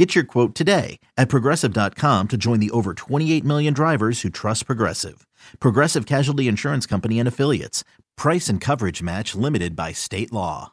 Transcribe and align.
Get 0.00 0.14
your 0.14 0.24
quote 0.24 0.54
today 0.54 0.98
at 1.18 1.28
progressive.com 1.28 2.28
to 2.28 2.38
join 2.38 2.58
the 2.58 2.70
over 2.70 2.94
28 2.94 3.44
million 3.44 3.74
drivers 3.74 4.22
who 4.22 4.30
trust 4.30 4.64
Progressive. 4.64 5.26
Progressive 5.58 6.06
Casualty 6.06 6.48
Insurance 6.48 6.86
Company 6.86 7.18
and 7.18 7.28
Affiliates. 7.28 7.84
Price 8.16 8.48
and 8.48 8.62
coverage 8.62 9.02
match 9.02 9.34
limited 9.34 9.76
by 9.76 9.92
state 9.92 10.32
law. 10.32 10.72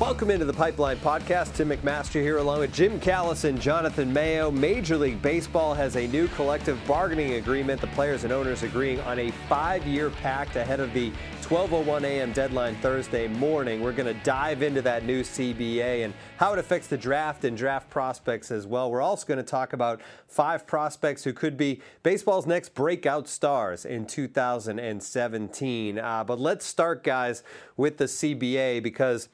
Welcome 0.00 0.30
into 0.30 0.46
the 0.46 0.54
Pipeline 0.54 0.98
Podcast. 0.98 1.54
Tim 1.54 1.68
McMaster 1.68 2.22
here, 2.22 2.38
along 2.38 2.60
with 2.60 2.72
Jim 2.72 3.00
Callis 3.00 3.42
and 3.42 3.60
Jonathan 3.60 4.12
Mayo. 4.12 4.48
Major 4.48 4.96
League 4.96 5.20
Baseball 5.20 5.74
has 5.74 5.96
a 5.96 6.06
new 6.06 6.28
collective 6.28 6.78
bargaining 6.86 7.34
agreement. 7.34 7.80
The 7.80 7.88
players 7.88 8.22
and 8.22 8.32
owners 8.32 8.62
agreeing 8.62 9.00
on 9.00 9.18
a 9.18 9.32
five-year 9.48 10.10
pact 10.10 10.54
ahead 10.54 10.78
of 10.78 10.94
the 10.94 11.12
12:01 11.48 12.04
a.m. 12.04 12.30
deadline 12.32 12.74
Thursday 12.82 13.26
morning. 13.26 13.80
We're 13.80 13.94
going 13.94 14.14
to 14.14 14.22
dive 14.22 14.60
into 14.60 14.82
that 14.82 15.06
new 15.06 15.22
CBA 15.22 16.04
and 16.04 16.12
how 16.36 16.52
it 16.52 16.58
affects 16.58 16.88
the 16.88 16.98
draft 16.98 17.42
and 17.42 17.56
draft 17.56 17.88
prospects 17.88 18.50
as 18.50 18.66
well. 18.66 18.90
We're 18.90 19.00
also 19.00 19.26
going 19.26 19.38
to 19.38 19.42
talk 19.42 19.72
about 19.72 20.02
five 20.26 20.66
prospects 20.66 21.24
who 21.24 21.32
could 21.32 21.56
be 21.56 21.80
baseball's 22.02 22.44
next 22.44 22.74
breakout 22.74 23.28
stars 23.28 23.86
in 23.86 24.04
2017. 24.04 25.98
Uh, 25.98 26.22
but 26.22 26.38
let's 26.38 26.66
start, 26.66 27.02
guys, 27.02 27.42
with 27.78 27.96
the 27.96 28.04
CBA 28.04 28.82
because 28.82 29.30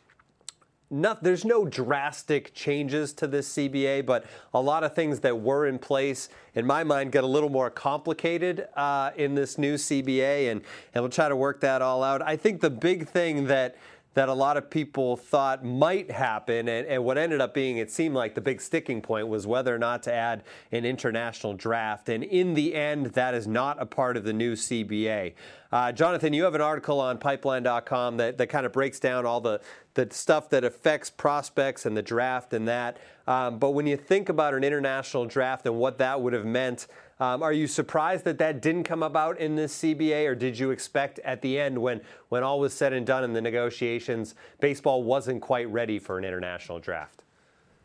not, 0.90 1.22
there's 1.22 1.44
no 1.44 1.64
drastic 1.64 2.54
changes 2.54 3.12
to 3.14 3.26
this 3.26 3.52
CBA, 3.54 4.04
but 4.04 4.26
a 4.52 4.60
lot 4.60 4.84
of 4.84 4.94
things 4.94 5.20
that 5.20 5.40
were 5.40 5.66
in 5.66 5.78
place, 5.78 6.28
in 6.54 6.66
my 6.66 6.84
mind, 6.84 7.12
get 7.12 7.24
a 7.24 7.26
little 7.26 7.48
more 7.48 7.70
complicated 7.70 8.68
uh, 8.76 9.10
in 9.16 9.34
this 9.34 9.58
new 9.58 9.74
CBA, 9.74 10.50
and, 10.50 10.62
and 10.94 11.02
we'll 11.02 11.10
try 11.10 11.28
to 11.28 11.36
work 11.36 11.60
that 11.60 11.82
all 11.82 12.02
out. 12.02 12.22
I 12.22 12.36
think 12.36 12.60
the 12.60 12.70
big 12.70 13.08
thing 13.08 13.46
that 13.46 13.76
that 14.14 14.28
a 14.28 14.32
lot 14.32 14.56
of 14.56 14.70
people 14.70 15.16
thought 15.16 15.64
might 15.64 16.10
happen, 16.10 16.68
and, 16.68 16.86
and, 16.86 17.04
what 17.04 17.18
ended 17.18 17.40
up 17.40 17.52
being, 17.52 17.76
it 17.76 17.90
seemed 17.90 18.14
like 18.14 18.34
the 18.34 18.40
big 18.40 18.60
sticking 18.60 19.02
point 19.02 19.28
was 19.28 19.46
whether 19.46 19.74
or 19.74 19.78
not 19.78 20.02
to 20.04 20.12
add 20.12 20.42
an 20.72 20.84
international 20.84 21.54
draft. 21.54 22.08
And 22.08 22.22
in 22.24 22.54
the 22.54 22.74
end, 22.74 23.06
that 23.06 23.34
is 23.34 23.46
not 23.46 23.80
a 23.82 23.86
part 23.86 24.16
of 24.16 24.24
the 24.24 24.32
new 24.32 24.54
CBA. 24.54 25.34
Uh, 25.72 25.90
Jonathan, 25.90 26.32
you 26.32 26.44
have 26.44 26.54
an 26.54 26.60
article 26.60 27.00
on 27.00 27.18
pipeline.com 27.18 28.16
that, 28.18 28.38
that 28.38 28.46
kind 28.46 28.64
of 28.64 28.72
breaks 28.72 29.00
down 29.00 29.26
all 29.26 29.40
the, 29.40 29.60
the 29.94 30.06
stuff 30.12 30.48
that 30.50 30.62
affects 30.62 31.10
prospects 31.10 31.84
and 31.84 31.96
the 31.96 32.02
draft 32.02 32.52
and 32.52 32.68
that. 32.68 32.98
Um, 33.26 33.58
but 33.58 33.70
when 33.70 33.86
you 33.86 33.96
think 33.96 34.28
about 34.28 34.54
an 34.54 34.62
international 34.62 35.26
draft 35.26 35.66
and 35.66 35.74
what 35.74 35.98
that 35.98 36.20
would 36.20 36.32
have 36.32 36.46
meant, 36.46 36.86
um, 37.20 37.42
are 37.42 37.52
you 37.52 37.66
surprised 37.66 38.24
that 38.24 38.38
that 38.38 38.60
didn't 38.60 38.84
come 38.84 39.02
about 39.02 39.38
in 39.38 39.54
this 39.54 39.76
CBA, 39.78 40.26
or 40.26 40.34
did 40.34 40.58
you 40.58 40.70
expect 40.70 41.20
at 41.20 41.42
the 41.42 41.60
end, 41.60 41.78
when 41.78 42.00
when 42.28 42.42
all 42.42 42.58
was 42.58 42.74
said 42.74 42.92
and 42.92 43.06
done 43.06 43.22
in 43.22 43.32
the 43.32 43.40
negotiations, 43.40 44.34
baseball 44.60 45.04
wasn't 45.04 45.40
quite 45.40 45.68
ready 45.70 45.98
for 45.98 46.18
an 46.18 46.24
international 46.24 46.80
draft? 46.80 47.22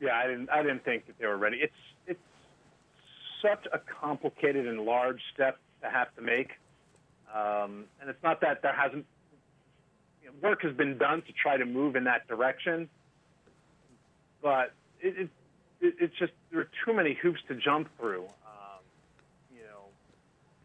Yeah, 0.02 0.16
I 0.16 0.28
didn't. 0.28 0.50
I 0.50 0.64
didn't 0.64 0.84
think 0.84 1.06
that 1.06 1.20
they 1.20 1.28
were 1.28 1.38
ready. 1.38 1.58
It's 1.58 1.74
it's 2.08 2.20
such 3.42 3.68
a 3.72 3.80
complicated 3.80 4.68
and 4.68 4.82
large 4.82 5.22
step 5.34 5.60
to 5.84 5.90
have 5.90 6.14
to 6.16 6.22
make, 6.22 6.52
um, 7.34 7.86
and 8.02 8.10
it's 8.10 8.24
not 8.24 8.42
that 8.42 8.64
there 8.64 8.74
hasn't 8.74 9.06
you 10.24 10.30
know, 10.30 10.50
work 10.50 10.64
has 10.64 10.74
been 10.74 10.98
done 10.98 11.22
to 11.22 11.34
try 11.34 11.56
to 11.56 11.66
move 11.66 11.96
in 11.96 12.04
that 12.06 12.28
direction, 12.28 12.90
but 14.42 14.74
it, 15.00 15.18
it, 15.20 15.30
it, 15.82 15.96
it's 16.00 16.18
just 16.18 16.32
there 16.52 16.62
are 16.62 16.70
too 16.84 16.94
many 16.94 17.14
hoops 17.22 17.40
to 17.48 17.56
jump 17.56 17.90
through 18.00 18.26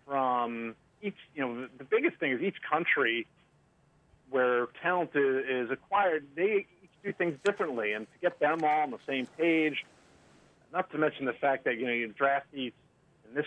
from 0.06 0.75
each, 1.03 1.16
you 1.34 1.47
know, 1.47 1.69
the 1.78 1.84
biggest 1.84 2.19
thing 2.19 2.32
is 2.32 2.42
each 2.42 2.60
country 2.69 3.26
where 4.31 4.66
talent 4.82 5.10
is 5.15 5.70
acquired, 5.70 6.26
they 6.34 6.66
each 6.82 6.91
do 7.04 7.12
things 7.12 7.38
differently, 7.44 7.92
and 7.92 8.06
to 8.12 8.19
get 8.20 8.38
them 8.41 8.65
all 8.65 8.81
on 8.81 8.91
the 8.91 8.98
same 9.06 9.26
page, 9.38 9.84
not 10.72 10.91
to 10.91 10.98
mention 10.98 11.26
the 11.26 11.32
fact 11.32 11.65
that 11.65 11.78
you 11.78 11.87
know 11.87 11.92
you 11.92 12.12
draftees 12.19 12.72
in 13.28 13.34
this 13.34 13.47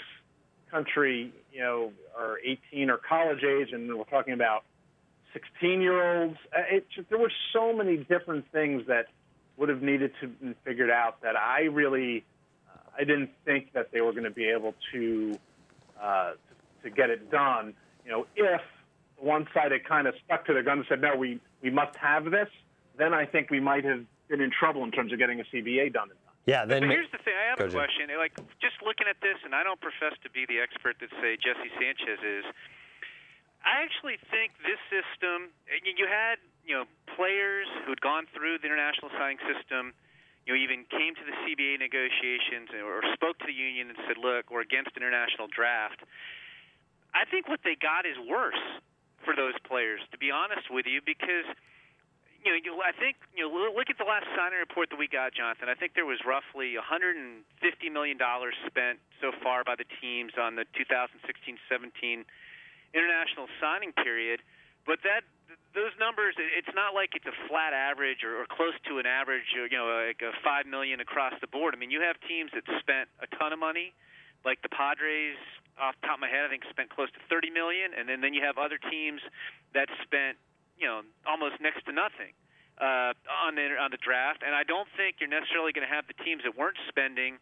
country, 0.71 1.33
you 1.51 1.59
know, 1.59 1.91
are 2.17 2.39
18 2.43 2.89
or 2.89 2.97
college 2.97 3.43
age, 3.43 3.71
and 3.71 3.93
we're 3.95 4.03
talking 4.05 4.33
about 4.33 4.63
16 5.33 5.81
year 5.81 6.21
olds. 6.21 6.37
Uh, 6.55 6.79
there 7.09 7.19
were 7.19 7.31
so 7.53 7.73
many 7.73 7.97
different 7.97 8.49
things 8.51 8.87
that 8.87 9.07
would 9.57 9.69
have 9.69 9.81
needed 9.81 10.11
to 10.21 10.27
be 10.27 10.55
figured 10.63 10.91
out 10.91 11.21
that 11.21 11.35
I 11.35 11.63
really, 11.63 12.23
uh, 12.69 12.79
I 12.97 13.03
didn't 13.03 13.31
think 13.43 13.73
that 13.73 13.91
they 13.91 14.01
were 14.01 14.11
going 14.11 14.23
to 14.23 14.29
be 14.29 14.49
able 14.49 14.75
to 14.93 15.37
uh, 16.01 16.33
to 16.89 16.95
get 16.95 17.09
it 17.09 17.29
done. 17.29 17.73
You 18.05 18.11
know, 18.11 18.25
if 18.35 18.61
one 19.17 19.47
side 19.53 19.71
had 19.71 19.83
kind 19.85 20.07
of 20.07 20.15
stuck 20.25 20.45
to 20.47 20.53
their 20.53 20.63
gun 20.63 20.79
and 20.79 20.87
said, 20.87 21.01
no, 21.01 21.15
we, 21.15 21.39
we 21.61 21.69
must 21.69 21.95
have 21.97 22.25
this, 22.25 22.49
then 22.97 23.13
I 23.13 23.25
think 23.25 23.49
we 23.49 23.59
might 23.59 23.83
have 23.85 24.01
been 24.27 24.41
in 24.41 24.51
trouble 24.51 24.83
in 24.83 24.91
terms 24.91 25.11
of 25.11 25.19
getting 25.19 25.39
a 25.39 25.43
CBA 25.43 25.93
done 25.93 26.09
in 26.09 26.17
time. 26.23 26.27
Yeah, 26.47 26.63
then 26.63 26.87
but 26.87 26.89
here's 26.89 27.11
the 27.11 27.19
thing. 27.19 27.35
I 27.35 27.51
have 27.51 27.59
a 27.59 27.67
question. 27.67 28.07
Like, 28.15 28.31
just 28.63 28.79
looking 28.79 29.11
at 29.11 29.19
this, 29.19 29.35
and 29.43 29.51
I 29.51 29.67
don't 29.67 29.83
profess 29.83 30.15
to 30.23 30.31
be 30.31 30.47
the 30.47 30.63
expert 30.63 30.95
that 31.03 31.11
say 31.19 31.35
Jesse 31.35 31.71
Sanchez 31.75 32.23
is. 32.23 32.47
I 33.67 33.83
actually 33.83 34.15
think 34.31 34.55
this 34.63 34.79
system. 34.87 35.51
You 35.67 36.07
had 36.07 36.39
you 36.63 36.71
know 36.71 36.87
players 37.19 37.67
who 37.83 37.91
had 37.91 37.99
gone 37.99 38.31
through 38.31 38.63
the 38.63 38.67
international 38.71 39.11
signing 39.19 39.43
system. 39.43 39.91
You 40.47 40.55
know, 40.55 40.59
even 40.63 40.87
came 40.87 41.19
to 41.19 41.25
the 41.27 41.35
CBA 41.43 41.83
negotiations 41.83 42.71
or 42.71 43.03
spoke 43.11 43.35
to 43.43 43.47
the 43.51 43.51
union 43.51 43.91
and 43.91 43.99
said, 44.07 44.15
"Look, 44.15 44.47
we're 44.47 44.63
against 44.63 44.95
international 44.95 45.51
draft." 45.51 45.99
I 47.17 47.25
think 47.25 47.49
what 47.49 47.65
they 47.65 47.73
got 47.73 48.05
is 48.05 48.13
worse 48.29 48.61
for 49.25 49.33
those 49.33 49.57
players, 49.65 49.97
to 50.13 50.17
be 50.21 50.29
honest 50.29 50.69
with 50.69 50.85
you, 50.85 51.01
because 51.01 51.49
you 52.45 52.53
know, 52.53 52.59
you, 52.61 52.71
I 52.77 52.93
think 52.93 53.17
you 53.33 53.41
know, 53.41 53.49
look 53.49 53.89
at 53.89 53.97
the 53.97 54.05
last 54.05 54.29
signing 54.37 54.61
report 54.61 54.93
that 54.93 55.01
we 55.01 55.09
got, 55.09 55.33
Jonathan. 55.33 55.65
I 55.65 55.73
think 55.73 55.97
there 55.97 56.05
was 56.05 56.21
roughly 56.21 56.77
150 56.77 57.41
million 57.89 58.21
dollars 58.21 58.53
spent 58.69 59.01
so 59.17 59.33
far 59.41 59.65
by 59.65 59.73
the 59.73 59.89
teams 59.97 60.37
on 60.37 60.53
the 60.53 60.69
2016-17 60.77 61.17
international 62.93 63.49
signing 63.57 63.91
period, 63.97 64.45
but 64.85 65.01
that 65.01 65.25
those 65.73 65.91
numbers, 65.99 66.37
it's 66.37 66.71
not 66.73 66.93
like 66.93 67.13
it's 67.17 67.27
a 67.27 67.35
flat 67.49 67.73
average 67.73 68.23
or, 68.25 68.41
or 68.41 68.45
close 68.49 68.73
to 68.89 68.97
an 69.01 69.05
average, 69.05 69.45
you 69.53 69.65
know, 69.73 69.89
like 70.05 70.21
a 70.21 70.33
five 70.45 70.65
million 70.65 71.01
across 71.01 71.33
the 71.41 71.49
board. 71.49 71.73
I 71.73 71.77
mean, 71.77 71.91
you 71.91 72.01
have 72.01 72.15
teams 72.29 72.53
that 72.53 72.65
spent 72.79 73.09
a 73.21 73.27
ton 73.35 73.53
of 73.53 73.59
money, 73.59 73.93
like 74.45 74.61
the 74.61 74.69
Padres 74.69 75.37
off 75.77 75.93
the 76.01 76.07
top 76.09 76.17
of 76.17 76.23
my 76.25 76.29
head, 76.29 76.45
I 76.45 76.49
think 76.49 76.65
spent 76.69 76.89
close 76.89 77.09
to 77.13 77.21
30 77.29 77.49
million, 77.53 77.93
and 77.93 78.09
then 78.09 78.21
then 78.21 78.33
you 78.33 78.41
have 78.41 78.57
other 78.57 78.77
teams 78.77 79.21
that 79.73 79.89
spent 80.03 80.37
you 80.77 80.87
know 80.87 81.01
almost 81.25 81.61
next 81.61 81.85
to 81.85 81.91
nothing 81.93 82.33
uh, 82.81 83.13
on 83.45 83.55
the 83.57 83.77
on 83.77 83.91
the 83.91 84.01
draft. 84.01 84.41
And 84.45 84.53
I 84.53 84.63
don't 84.63 84.89
think 84.97 85.17
you're 85.19 85.29
necessarily 85.29 85.73
going 85.73 85.85
to 85.85 85.93
have 85.93 86.05
the 86.09 86.17
teams 86.21 86.43
that 86.45 86.57
weren't 86.57 86.77
spending 86.89 87.37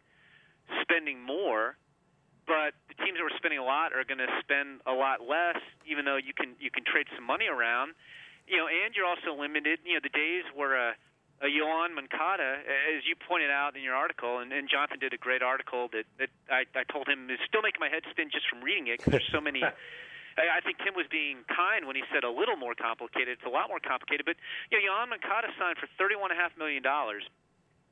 spending 0.82 1.22
more, 1.22 1.78
but 2.48 2.74
the 2.90 2.98
teams 3.04 3.18
that 3.20 3.26
were 3.26 3.38
spending 3.38 3.60
a 3.60 3.68
lot 3.68 3.94
are 3.94 4.04
going 4.04 4.22
to 4.22 4.32
spend 4.42 4.82
a 4.86 4.94
lot 4.94 5.22
less, 5.22 5.62
even 5.86 6.06
though 6.06 6.18
you 6.18 6.34
can 6.34 6.56
you 6.60 6.72
can 6.72 6.84
trade 6.84 7.08
some 7.16 7.26
money 7.26 7.48
around. 7.48 7.94
You 8.48 8.62
know, 8.62 8.68
and 8.70 8.94
you're 8.94 9.10
also 9.10 9.34
limited. 9.34 9.80
You 9.86 9.98
know, 9.98 10.04
the 10.04 10.14
days 10.14 10.46
where 10.54 10.76
a 10.76 10.94
uh, 11.42 11.46
Yoan 11.46 11.96
Moncada, 11.96 12.64
as 12.96 13.04
you 13.04 13.16
pointed 13.28 13.52
out 13.52 13.76
in 13.76 13.84
your 13.84 13.96
article, 13.96 14.40
and, 14.40 14.54
and 14.54 14.70
Jonathan 14.70 15.00
did 15.00 15.12
a 15.14 15.18
great 15.18 15.42
article 15.44 15.90
that, 15.92 16.06
that 16.20 16.30
I, 16.48 16.64
I 16.78 16.84
told 16.88 17.08
him 17.08 17.30
is 17.30 17.40
still 17.48 17.62
making 17.62 17.80
my 17.80 17.90
head 17.90 18.04
spin 18.10 18.32
just 18.32 18.48
from 18.48 18.64
reading 18.64 18.88
it 18.88 19.00
because 19.00 19.20
there's 19.20 19.32
so 19.32 19.42
many. 19.42 19.64
I, 20.38 20.60
I 20.60 20.62
think 20.64 20.80
Tim 20.80 20.96
was 20.96 21.08
being 21.12 21.44
kind 21.48 21.88
when 21.88 21.96
he 21.96 22.04
said 22.12 22.24
a 22.24 22.32
little 22.32 22.56
more 22.56 22.76
complicated. 22.76 23.40
It's 23.40 23.48
a 23.48 23.52
lot 23.52 23.68
more 23.68 23.84
complicated, 23.84 24.26
but 24.26 24.36
you 24.72 24.80
know, 24.80 24.84
Yoan 24.88 25.12
Moncada 25.12 25.52
signed 25.60 25.76
for 25.80 25.88
thirty-one 26.00 26.32
and 26.32 26.40
a 26.40 26.42
half 26.42 26.56
million 26.56 26.84
dollars. 26.84 27.24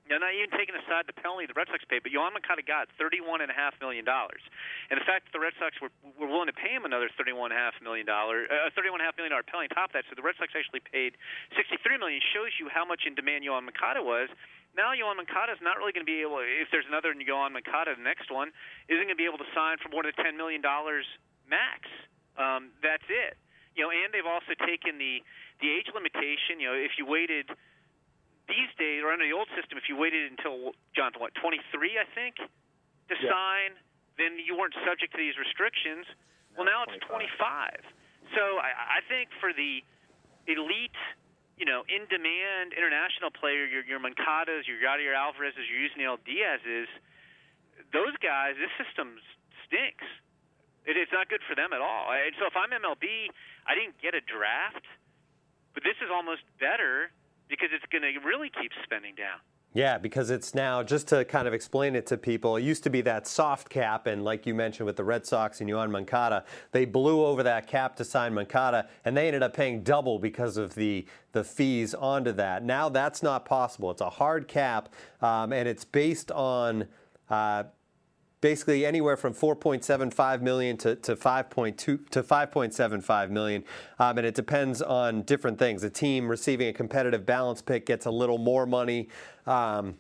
Now, 0.04 0.20
not 0.20 0.36
even 0.36 0.52
taking 0.52 0.76
aside 0.76 1.08
the 1.08 1.16
penalty 1.16 1.48
the 1.48 1.56
Red 1.56 1.72
Sox 1.72 1.80
paid, 1.88 2.04
but 2.04 2.12
Yoan 2.12 2.36
Moncada 2.36 2.60
got 2.60 2.92
thirty-one 3.00 3.40
and 3.40 3.48
a 3.48 3.56
half 3.56 3.72
million 3.80 4.04
dollars, 4.04 4.44
and 4.92 5.00
the 5.00 5.08
fact 5.08 5.26
that 5.26 5.32
the 5.32 5.40
Red 5.40 5.56
Sox 5.56 5.80
were 5.80 5.96
were 6.20 6.28
willing 6.28 6.52
to 6.52 6.58
pay 6.58 6.76
him 6.76 6.84
another 6.84 7.08
thirty-one 7.16 7.56
and 7.56 7.58
a 7.58 7.62
half 7.64 7.80
million 7.80 8.04
dollar, 8.04 8.44
uh, 8.52 8.68
thirty-one 8.76 9.00
and 9.00 9.06
a 9.06 9.08
half 9.08 9.16
million 9.16 9.32
dollar 9.32 9.48
penalty 9.48 9.72
on 9.72 9.76
top 9.80 9.96
of 9.96 9.96
that, 9.96 10.04
so 10.12 10.20
the 10.20 10.26
Red 10.26 10.36
Sox 10.36 10.52
actually 10.52 10.84
paid 10.84 11.16
sixty-three 11.56 11.96
million. 11.96 12.20
Shows 12.36 12.52
you 12.60 12.68
how 12.68 12.84
much 12.84 13.08
in 13.08 13.16
demand 13.16 13.48
Yoan 13.48 13.64
Moncada 13.64 14.04
was. 14.04 14.28
Now 14.76 14.92
Yoan 14.92 15.16
Moncada 15.16 15.56
is 15.56 15.64
not 15.64 15.80
really 15.80 15.96
going 15.96 16.04
to 16.04 16.10
be 16.10 16.20
able. 16.20 16.44
If 16.44 16.68
there's 16.68 16.90
another 16.90 17.16
Yoan 17.16 17.56
Moncada, 17.56 17.96
the 17.96 18.04
next 18.04 18.28
one 18.28 18.52
isn't 18.92 19.08
going 19.08 19.16
to 19.16 19.24
be 19.24 19.30
able 19.30 19.40
to 19.40 19.48
sign 19.56 19.80
for 19.80 19.88
more 19.88 20.04
than 20.04 20.12
ten 20.20 20.36
million 20.36 20.60
dollars 20.60 21.08
max. 21.48 21.88
Um, 22.36 22.76
that's 22.84 23.08
it. 23.08 23.40
You 23.78 23.88
know, 23.88 23.92
and 23.94 24.12
they've 24.12 24.28
also 24.28 24.52
taken 24.68 25.00
the 25.00 25.24
the 25.64 25.72
age 25.72 25.88
limitation. 25.96 26.60
You 26.60 26.76
know, 26.76 26.78
if 26.78 27.00
you 27.00 27.08
waited 27.08 27.48
these 28.48 28.72
days, 28.76 29.04
or 29.04 29.12
under 29.12 29.24
the 29.24 29.36
old 29.36 29.48
system, 29.56 29.80
if 29.80 29.88
you 29.88 29.96
waited 29.96 30.28
until 30.28 30.76
Jonathan, 30.92 31.24
what 31.24 31.32
23, 31.40 31.64
I 31.96 32.08
think, 32.12 32.36
to 32.38 33.16
yeah. 33.16 33.32
sign, 33.32 33.72
then 34.20 34.36
you 34.40 34.56
weren't 34.56 34.76
subject 34.84 35.16
to 35.16 35.20
these 35.20 35.40
restrictions. 35.40 36.06
Well, 36.56 36.68
now 36.68 36.84
it's 36.86 37.00
25. 37.08 37.24
So 38.36 38.60
I, 38.60 39.00
I 39.00 39.06
think 39.08 39.32
for 39.40 39.56
the 39.56 39.82
elite, 40.46 41.00
you 41.56 41.66
know, 41.66 41.86
in-demand 41.88 42.74
international 42.74 43.32
player, 43.32 43.66
your 43.66 43.86
your 43.86 44.02
Moncadas, 44.02 44.66
your 44.68 44.82
Yadier 44.82 45.14
Alvarez's, 45.14 45.66
your 45.70 45.80
Yusniel 45.80 46.18
Diaz's, 46.26 46.90
those 47.94 48.14
guys, 48.20 48.58
this 48.58 48.74
system 48.76 49.18
stinks. 49.66 50.06
It, 50.84 51.00
it's 51.00 51.14
not 51.16 51.30
good 51.32 51.46
for 51.48 51.56
them 51.56 51.72
at 51.72 51.80
all. 51.80 52.12
And 52.12 52.36
so 52.36 52.50
if 52.50 52.58
I'm 52.60 52.74
MLB, 52.74 53.32
I 53.64 53.72
didn't 53.78 53.96
get 54.04 54.12
a 54.18 54.24
draft, 54.26 54.84
but 55.72 55.86
this 55.86 55.96
is 56.04 56.12
almost 56.12 56.44
better 56.60 57.14
because 57.54 57.70
it's 57.72 57.86
going 57.92 58.02
to 58.02 58.20
really 58.28 58.50
keep 58.50 58.72
spending 58.84 59.14
down. 59.14 59.38
Yeah, 59.76 60.00
because 60.00 60.32
it's 60.32 60.56
now, 60.56 60.82
just 60.82 61.08
to 61.10 61.24
kind 61.24 61.48
of 61.48 61.54
explain 61.54 61.96
it 61.96 62.08
to 62.08 62.18
people, 62.18 62.58
it 62.58 62.64
used 62.64 62.84
to 62.84 62.90
be 62.90 63.02
that 63.02 63.28
soft 63.28 63.70
cap, 63.70 64.08
and 64.08 64.24
like 64.24 64.48
you 64.48 64.56
mentioned 64.56 64.88
with 64.88 64.98
the 64.98 65.04
Red 65.04 65.26
Sox 65.26 65.62
and 65.62 65.70
Yoan 65.70 65.92
Moncada, 65.92 66.46
they 66.72 66.86
blew 66.86 67.24
over 67.24 67.44
that 67.44 67.68
cap 67.68 67.96
to 67.98 68.04
sign 68.04 68.34
Moncada, 68.34 68.88
and 69.06 69.16
they 69.16 69.28
ended 69.28 69.44
up 69.44 69.54
paying 69.54 69.84
double 69.84 70.18
because 70.18 70.58
of 70.58 70.74
the, 70.74 71.06
the 71.32 71.44
fees 71.44 71.94
onto 71.94 72.32
that. 72.32 72.64
Now 72.64 72.90
that's 72.90 73.22
not 73.22 73.46
possible. 73.46 73.92
It's 73.92 74.02
a 74.02 74.10
hard 74.10 74.48
cap, 74.48 74.90
um, 75.22 75.54
and 75.54 75.68
it's 75.68 75.86
based 75.86 76.32
on. 76.32 76.88
Uh, 77.30 77.64
basically 78.44 78.86
anywhere 78.86 79.16
from 79.16 79.34
4.75 79.34 80.42
million 80.42 80.76
to, 80.76 80.98
to 80.98 81.16
5.2 81.16 81.78
to 81.78 81.98
5.75 82.22 83.30
million, 83.30 83.64
um, 84.00 84.18
and 84.18 84.28
it 84.28 84.36
depends 84.36 84.82
on 84.82 85.22
different 85.22 85.58
things. 85.58 85.82
A 85.86 85.90
team 85.90 86.28
receiving 86.28 86.68
a 86.68 86.74
competitive 86.74 87.26
balance 87.26 87.62
pick 87.62 87.86
gets 87.86 88.06
a 88.06 88.12
little 88.12 88.38
more 88.38 88.66
money. 88.66 89.08
Um, 89.48 89.96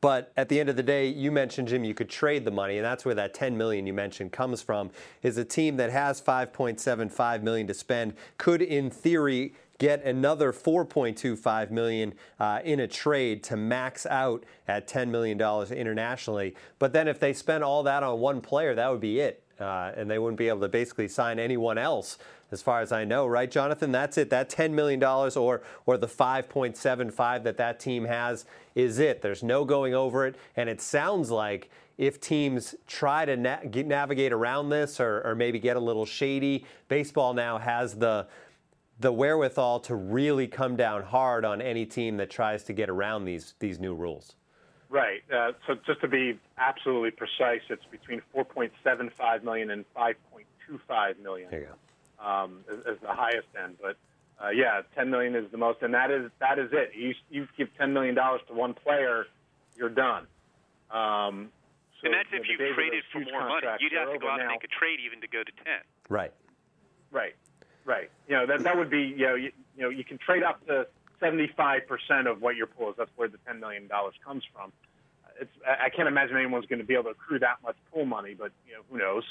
but 0.00 0.32
at 0.38 0.48
the 0.48 0.58
end 0.58 0.70
of 0.70 0.76
the 0.76 0.82
day, 0.82 1.08
you 1.08 1.30
mentioned 1.30 1.68
Jim, 1.68 1.84
you 1.84 1.92
could 1.92 2.08
trade 2.08 2.46
the 2.46 2.50
money, 2.50 2.78
and 2.78 2.84
that's 2.86 3.04
where 3.04 3.14
that 3.14 3.34
10 3.34 3.56
million 3.58 3.86
you 3.86 3.92
mentioned 3.92 4.32
comes 4.32 4.62
from. 4.62 4.90
Is 5.22 5.36
a 5.36 5.44
team 5.44 5.76
that 5.76 5.90
has 5.90 6.22
5.75 6.22 7.42
million 7.42 7.66
to 7.66 7.74
spend 7.74 8.14
could, 8.38 8.62
in 8.62 8.88
theory, 8.88 9.52
get 9.78 10.04
another 10.04 10.52
4.25 10.52 11.70
million 11.70 12.14
uh, 12.38 12.60
in 12.64 12.80
a 12.80 12.86
trade 12.86 13.42
to 13.44 13.56
max 13.56 14.06
out 14.06 14.44
at 14.66 14.86
10 14.88 15.10
million 15.10 15.38
dollars 15.38 15.70
internationally. 15.70 16.54
But 16.78 16.92
then 16.92 17.08
if 17.08 17.18
they 17.20 17.32
spend 17.32 17.64
all 17.64 17.82
that 17.84 18.02
on 18.02 18.18
one 18.20 18.40
player, 18.40 18.74
that 18.74 18.90
would 18.90 19.00
be 19.00 19.20
it, 19.20 19.42
uh, 19.58 19.92
and 19.96 20.10
they 20.10 20.18
wouldn't 20.18 20.38
be 20.38 20.48
able 20.48 20.60
to 20.60 20.68
basically 20.68 21.08
sign 21.08 21.38
anyone 21.38 21.78
else. 21.78 22.18
As 22.50 22.62
far 22.62 22.80
as 22.80 22.92
I 22.92 23.04
know, 23.04 23.26
right, 23.26 23.50
Jonathan? 23.50 23.92
That's 23.92 24.16
it. 24.16 24.30
That 24.30 24.48
$10 24.48 24.70
million 24.70 25.04
or, 25.04 25.62
or 25.84 25.98
the 25.98 26.06
5.75 26.06 27.42
that 27.42 27.58
that 27.58 27.78
team 27.78 28.06
has 28.06 28.46
is 28.74 28.98
it. 28.98 29.20
There's 29.20 29.42
no 29.42 29.66
going 29.66 29.92
over 29.92 30.26
it. 30.26 30.34
And 30.56 30.70
it 30.70 30.80
sounds 30.80 31.30
like 31.30 31.68
if 31.98 32.20
teams 32.20 32.74
try 32.86 33.26
to 33.26 33.36
na- 33.36 33.58
navigate 33.64 34.32
around 34.32 34.70
this 34.70 34.98
or, 34.98 35.20
or 35.26 35.34
maybe 35.34 35.58
get 35.58 35.76
a 35.76 35.80
little 35.80 36.06
shady, 36.06 36.64
baseball 36.88 37.34
now 37.34 37.58
has 37.58 37.96
the, 37.96 38.26
the 39.00 39.12
wherewithal 39.12 39.80
to 39.80 39.94
really 39.94 40.46
come 40.46 40.76
down 40.76 41.02
hard 41.02 41.44
on 41.44 41.60
any 41.60 41.86
team 41.86 42.16
that 42.16 42.30
tries 42.30 42.64
to 42.64 42.72
get 42.72 42.88
around 42.88 43.24
these 43.24 43.54
these 43.58 43.78
new 43.78 43.94
rules. 43.94 44.34
Right. 44.90 45.22
Uh, 45.32 45.52
so 45.66 45.74
just 45.86 46.00
to 46.00 46.08
be 46.08 46.38
absolutely 46.56 47.10
precise, 47.10 47.60
it's 47.68 47.84
between 47.90 48.22
4.75 48.34 49.42
million 49.44 49.70
and 49.70 49.84
5.25 49.94 51.18
million. 51.22 51.50
There 51.50 51.60
you 51.60 51.66
go. 51.66 52.26
Um, 52.26 52.60
as, 52.72 52.78
as 52.94 52.96
the 53.02 53.12
highest 53.12 53.46
end, 53.62 53.76
but 53.80 53.96
uh, 54.42 54.48
yeah, 54.50 54.82
10 54.96 55.10
million 55.10 55.34
is 55.36 55.44
the 55.52 55.58
most, 55.58 55.82
and 55.82 55.92
that 55.94 56.10
is 56.10 56.30
that 56.40 56.58
is 56.58 56.70
it. 56.72 56.92
You 56.96 57.14
you 57.30 57.46
give 57.56 57.68
10 57.78 57.92
million 57.92 58.14
dollars 58.14 58.40
to 58.48 58.54
one 58.54 58.74
player, 58.74 59.26
you're 59.76 59.88
done. 59.88 60.26
Um, 60.90 61.50
so, 62.00 62.06
and 62.06 62.14
that's 62.14 62.28
if 62.32 62.48
you, 62.48 62.56
traded 62.56 63.04
for 63.12 63.20
more 63.20 63.48
money. 63.48 63.66
You'd 63.80 63.92
have 63.92 64.12
to 64.12 64.18
go 64.18 64.30
out 64.30 64.38
now. 64.38 64.42
and 64.44 64.48
make 64.50 64.64
a 64.64 64.68
trade 64.68 64.98
even 65.04 65.20
to 65.20 65.28
go 65.28 65.42
to 65.42 65.52
10. 65.64 65.74
Right. 66.08 66.32
Right. 67.10 67.34
Right. 67.88 68.10
You 68.28 68.34
know 68.34 68.46
that 68.46 68.64
that 68.64 68.76
would 68.76 68.90
be 68.90 69.14
you 69.16 69.26
know 69.26 69.34
you, 69.34 69.50
you 69.74 69.82
know 69.82 69.88
you 69.88 70.04
can 70.04 70.18
trade 70.18 70.42
up 70.42 70.64
to 70.66 70.86
seventy 71.20 71.50
five 71.56 71.88
percent 71.88 72.28
of 72.28 72.42
what 72.42 72.54
your 72.54 72.66
pool 72.66 72.90
is. 72.90 72.96
That's 72.98 73.10
where 73.16 73.28
the 73.28 73.38
ten 73.46 73.60
million 73.60 73.86
dollars 73.86 74.12
comes 74.22 74.42
from. 74.52 74.72
It's 75.40 75.50
I 75.66 75.88
can't 75.88 76.06
imagine 76.06 76.36
anyone's 76.36 76.66
going 76.66 76.80
to 76.80 76.84
be 76.84 76.92
able 76.92 77.04
to 77.04 77.10
accrue 77.10 77.38
that 77.38 77.62
much 77.64 77.76
pool 77.90 78.04
money, 78.04 78.34
but 78.38 78.52
you 78.66 78.74
know 78.74 78.82
who 78.90 78.98
knows. 78.98 79.24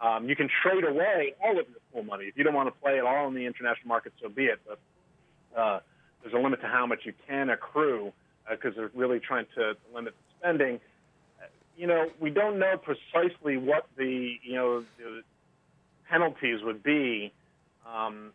Um, 0.00 0.28
you 0.28 0.34
can 0.34 0.48
trade 0.60 0.82
away 0.82 1.34
all 1.40 1.52
of 1.52 1.68
your 1.68 1.78
pool 1.92 2.02
money 2.02 2.24
if 2.24 2.36
you 2.36 2.42
don't 2.42 2.52
want 2.52 2.66
to 2.66 2.80
play 2.80 2.98
at 2.98 3.04
all 3.04 3.28
in 3.28 3.34
the 3.34 3.46
international 3.46 3.86
market. 3.86 4.12
So 4.20 4.28
be 4.28 4.46
it. 4.46 4.58
But 4.66 4.80
uh, 5.56 5.80
there's 6.20 6.34
a 6.34 6.38
limit 6.38 6.62
to 6.62 6.66
how 6.66 6.86
much 6.86 7.02
you 7.04 7.12
can 7.28 7.48
accrue 7.48 8.12
because 8.50 8.72
uh, 8.72 8.78
they're 8.78 8.90
really 8.92 9.20
trying 9.20 9.46
to 9.54 9.74
limit 9.94 10.16
spending. 10.36 10.80
You 11.76 11.86
know, 11.86 12.08
we 12.18 12.30
don't 12.30 12.58
know 12.58 12.74
precisely 12.76 13.56
what 13.56 13.86
the 13.96 14.34
you 14.42 14.54
know 14.54 14.80
the 14.98 15.22
penalties 16.08 16.64
would 16.64 16.82
be 16.82 17.32
um, 17.86 18.32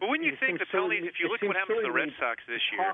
but 0.00 0.08
when 0.08 0.22
you 0.22 0.36
think 0.36 0.58
the 0.58 0.66
penalties, 0.68 1.04
if 1.08 1.16
you 1.20 1.28
look 1.28 1.40
at 1.42 1.48
what 1.48 1.56
happened 1.56 1.80
to 1.80 1.86
the 1.88 1.94
Red 1.94 2.12
Sox 2.20 2.42
this 2.48 2.60
year, 2.72 2.92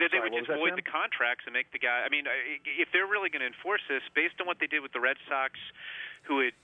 they, 0.00 0.08
they 0.08 0.20
would 0.20 0.32
just 0.32 0.48
void 0.48 0.76
the 0.76 0.84
contracts 0.84 1.44
and 1.44 1.52
make 1.52 1.72
the 1.72 1.80
guy. 1.80 2.04
I 2.04 2.08
mean, 2.08 2.24
if 2.64 2.88
they're 2.92 3.08
really 3.08 3.28
going 3.28 3.44
to 3.44 3.50
enforce 3.50 3.84
this, 3.88 4.04
based 4.16 4.40
on 4.40 4.46
what 4.48 4.58
they 4.60 4.66
did 4.68 4.80
with 4.80 4.92
the 4.92 5.00
Red 5.00 5.16
Sox, 5.28 5.56
who 6.24 6.40
had, 6.44 6.56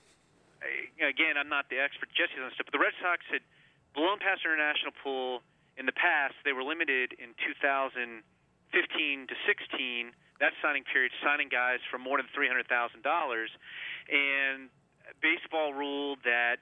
again, 1.01 1.37
I'm 1.37 1.49
not 1.53 1.69
the 1.69 1.81
expert, 1.81 2.09
Jesse 2.17 2.37
on 2.41 2.49
stuff, 2.57 2.69
but 2.69 2.77
the 2.77 2.83
Red 2.83 2.97
Sox 3.01 3.25
had 3.29 3.45
blown 3.97 4.21
past 4.21 4.45
their 4.45 4.57
international 4.57 4.93
pool 5.01 5.41
in 5.77 5.85
the 5.85 5.97
past. 5.97 6.37
They 6.45 6.53
were 6.53 6.65
limited 6.65 7.13
in 7.21 7.37
2015 7.45 8.25
to 9.29 9.37
16. 9.45 10.13
That 10.41 10.53
signing 10.61 10.85
period, 10.85 11.13
signing 11.25 11.49
guys 11.49 11.81
for 11.89 11.97
more 11.97 12.21
than 12.21 12.29
three 12.37 12.45
hundred 12.45 12.69
thousand 12.69 13.01
dollars, 13.01 13.49
and 14.13 14.69
baseball 15.25 15.73
ruled 15.73 16.21
that 16.29 16.61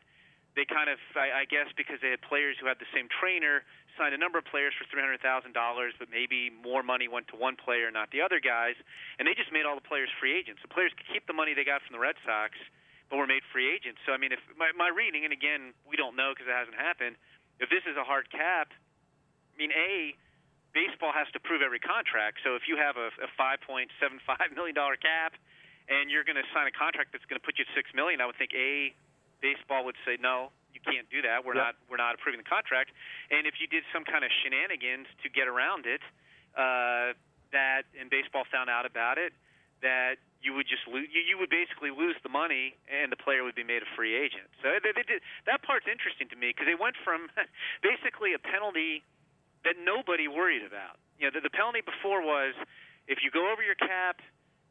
they 0.54 0.62
kind 0.64 0.86
of, 0.86 1.02
I, 1.18 1.42
I 1.42 1.44
guess, 1.50 1.66
because 1.74 1.98
they 1.98 2.14
had 2.14 2.22
players 2.22 2.54
who 2.62 2.70
had 2.70 2.78
the 2.78 2.86
same 2.94 3.10
trainer, 3.10 3.66
signed 3.98 4.14
a 4.14 4.18
number 4.18 4.38
of 4.38 4.46
players 4.46 4.74
for 4.74 4.86
three 4.86 5.02
hundred 5.02 5.18
thousand 5.22 5.54
dollars, 5.54 5.94
but 5.98 6.10
maybe 6.10 6.50
more 6.50 6.82
money 6.82 7.10
went 7.10 7.26
to 7.34 7.36
one 7.36 7.58
player, 7.58 7.90
not 7.90 8.10
the 8.14 8.22
other 8.22 8.38
guys, 8.38 8.78
and 9.18 9.26
they 9.26 9.34
just 9.34 9.50
made 9.50 9.66
all 9.66 9.74
the 9.74 9.86
players 9.86 10.10
free 10.18 10.34
agents. 10.34 10.62
The 10.62 10.70
players 10.70 10.94
could 10.94 11.06
keep 11.10 11.26
the 11.26 11.34
money 11.34 11.54
they 11.54 11.66
got 11.66 11.82
from 11.82 11.94
the 11.94 12.02
Red 12.02 12.14
Sox, 12.22 12.54
but 13.10 13.18
were 13.18 13.26
made 13.26 13.42
free 13.50 13.70
agents. 13.70 13.98
So 14.06 14.14
I 14.14 14.18
mean, 14.18 14.30
if 14.30 14.42
my, 14.54 14.70
my 14.74 14.90
reading, 14.90 15.26
and 15.26 15.34
again, 15.34 15.74
we 15.86 15.98
don't 15.98 16.14
know 16.14 16.34
because 16.34 16.46
it 16.46 16.54
hasn't 16.54 16.78
happened. 16.78 17.18
If 17.58 17.70
this 17.70 17.86
is 17.86 17.94
a 17.98 18.06
hard 18.06 18.30
cap, 18.30 18.74
I 18.74 19.54
mean, 19.58 19.70
a 19.74 20.14
baseball 20.74 21.14
has 21.14 21.30
to 21.34 21.38
prove 21.38 21.62
every 21.62 21.78
contract. 21.78 22.42
So 22.42 22.58
if 22.58 22.66
you 22.66 22.74
have 22.74 22.98
a, 22.98 23.14
a 23.22 23.30
five 23.38 23.62
point 23.62 23.90
seven 24.02 24.18
five 24.26 24.50
million 24.54 24.74
dollar 24.74 24.98
cap, 24.98 25.38
and 25.86 26.10
you're 26.10 26.26
going 26.26 26.38
to 26.38 26.46
sign 26.50 26.66
a 26.66 26.74
contract 26.74 27.14
that's 27.14 27.26
going 27.26 27.38
to 27.38 27.44
put 27.46 27.58
you 27.58 27.66
at 27.66 27.70
six 27.74 27.90
million, 27.94 28.18
I 28.22 28.26
would 28.26 28.38
think 28.38 28.50
a 28.54 28.94
baseball 29.44 29.84
would 29.84 30.00
say 30.08 30.16
no, 30.16 30.48
you 30.72 30.80
can't 30.80 31.04
do 31.12 31.20
that. 31.20 31.44
We're 31.44 31.60
yep. 31.60 31.64
not 31.64 31.74
we're 31.92 32.00
not 32.00 32.16
approving 32.16 32.40
the 32.40 32.48
contract. 32.48 32.96
And 33.28 33.44
if 33.44 33.60
you 33.60 33.68
did 33.68 33.84
some 33.92 34.08
kind 34.08 34.24
of 34.24 34.32
shenanigans 34.40 35.06
to 35.20 35.28
get 35.28 35.44
around 35.44 35.84
it, 35.84 36.00
uh, 36.56 37.12
that 37.52 37.84
and 37.92 38.08
baseball 38.08 38.48
found 38.48 38.72
out 38.72 38.88
about 38.88 39.20
it, 39.20 39.36
that 39.84 40.16
you 40.40 40.56
would 40.56 40.64
just 40.64 40.88
lose. 40.88 41.06
You, 41.12 41.20
you 41.20 41.36
would 41.36 41.52
basically 41.52 41.92
lose 41.92 42.16
the 42.24 42.32
money, 42.32 42.74
and 42.88 43.12
the 43.12 43.20
player 43.20 43.44
would 43.44 43.54
be 43.54 43.64
made 43.64 43.84
a 43.84 43.90
free 43.92 44.16
agent. 44.16 44.48
So 44.64 44.72
they, 44.80 44.96
they 44.96 45.04
did, 45.04 45.20
that 45.44 45.60
part's 45.62 45.86
interesting 45.86 46.28
to 46.32 46.36
me 46.36 46.56
because 46.56 46.66
they 46.66 46.76
went 46.76 46.96
from 47.04 47.28
basically 47.84 48.32
a 48.32 48.40
penalty 48.40 49.04
that 49.68 49.76
nobody 49.80 50.28
worried 50.28 50.64
about. 50.64 51.00
You 51.20 51.28
know, 51.28 51.32
the, 51.36 51.46
the 51.46 51.54
penalty 51.54 51.80
before 51.80 52.20
was 52.20 52.52
if 53.08 53.20
you 53.24 53.30
go 53.32 53.52
over 53.52 53.64
your 53.64 53.76
cap 53.76 54.20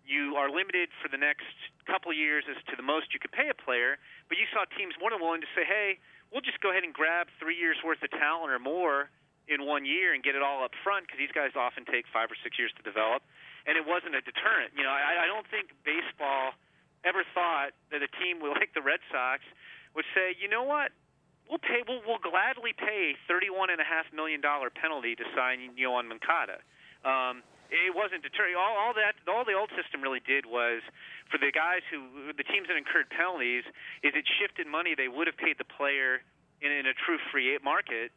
you 0.03 0.35
are 0.35 0.51
limited 0.51 0.91
for 1.01 1.07
the 1.07 1.17
next 1.17 1.47
couple 1.87 2.11
of 2.11 2.17
years 2.17 2.43
as 2.51 2.59
to 2.71 2.75
the 2.75 2.85
most 2.85 3.11
you 3.15 3.19
could 3.19 3.31
pay 3.31 3.47
a 3.47 3.57
player, 3.57 3.97
but 4.27 4.37
you 4.37 4.45
saw 4.51 4.67
teams 4.75 4.93
more 4.99 5.11
than 5.11 5.19
willing 5.19 5.41
to 5.41 5.51
say, 5.55 5.63
hey, 5.63 5.99
we'll 6.31 6.43
just 6.43 6.59
go 6.59 6.71
ahead 6.71 6.83
and 6.83 6.93
grab 6.93 7.27
three 7.39 7.55
years 7.55 7.79
worth 7.83 8.03
of 8.03 8.11
talent 8.11 8.51
or 8.51 8.59
more 8.59 9.09
in 9.47 9.67
one 9.67 9.83
year 9.83 10.15
and 10.15 10.23
get 10.23 10.35
it 10.35 10.43
all 10.43 10.63
up 10.63 10.71
front 10.83 11.07
because 11.07 11.19
these 11.19 11.33
guys 11.35 11.51
often 11.55 11.83
take 11.83 12.07
five 12.11 12.31
or 12.31 12.37
six 12.39 12.55
years 12.55 12.71
to 12.79 12.83
develop. 12.83 13.23
And 13.63 13.79
it 13.79 13.83
wasn't 13.87 14.15
a 14.15 14.23
deterrent. 14.23 14.75
You 14.75 14.83
know, 14.83 14.91
I, 14.91 15.23
I 15.23 15.27
don't 15.27 15.47
think 15.47 15.71
baseball 15.87 16.55
ever 17.03 17.23
thought 17.35 17.75
that 17.91 18.03
a 18.03 18.11
team 18.19 18.39
like 18.59 18.75
the 18.75 18.83
Red 18.83 18.99
Sox 19.11 19.43
would 19.95 20.07
say, 20.15 20.35
you 20.35 20.47
know 20.47 20.63
what, 20.63 20.91
we'll 21.47 21.61
pay, 21.61 21.83
we'll, 21.87 22.01
we'll 22.07 22.23
gladly 22.23 22.73
pay 22.73 23.15
thirty-one 23.27 23.69
and 23.69 23.79
a 23.79 23.87
half 23.87 24.09
million 24.11 24.41
dollar 24.41 24.71
penalty 24.71 25.15
to 25.15 25.25
sign 25.35 25.75
Yoan 25.77 26.09
Moncada. 26.09 26.63
Um, 27.03 27.43
it 27.69 27.93
wasn't 27.93 28.23
deterring. 28.23 28.55
All, 28.55 28.75
all 28.77 28.93
that, 28.95 29.12
all 29.27 29.45
the 29.45 29.53
old 29.53 29.69
system 29.75 30.01
really 30.01 30.21
did 30.25 30.45
was 30.45 30.81
for 31.31 31.37
the 31.37 31.51
guys 31.51 31.81
who, 31.89 32.33
the 32.35 32.43
teams 32.43 32.67
that 32.67 32.75
incurred 32.75 33.09
penalties, 33.09 33.63
is 34.03 34.13
it 34.15 34.25
shifted 34.39 34.67
money 34.67 34.95
they 34.95 35.07
would 35.07 35.27
have 35.27 35.37
paid 35.37 35.57
the 35.57 35.67
player 35.67 36.21
in, 36.61 36.71
in 36.71 36.85
a 36.85 36.95
true 37.05 37.19
free 37.31 37.57
market 37.63 38.11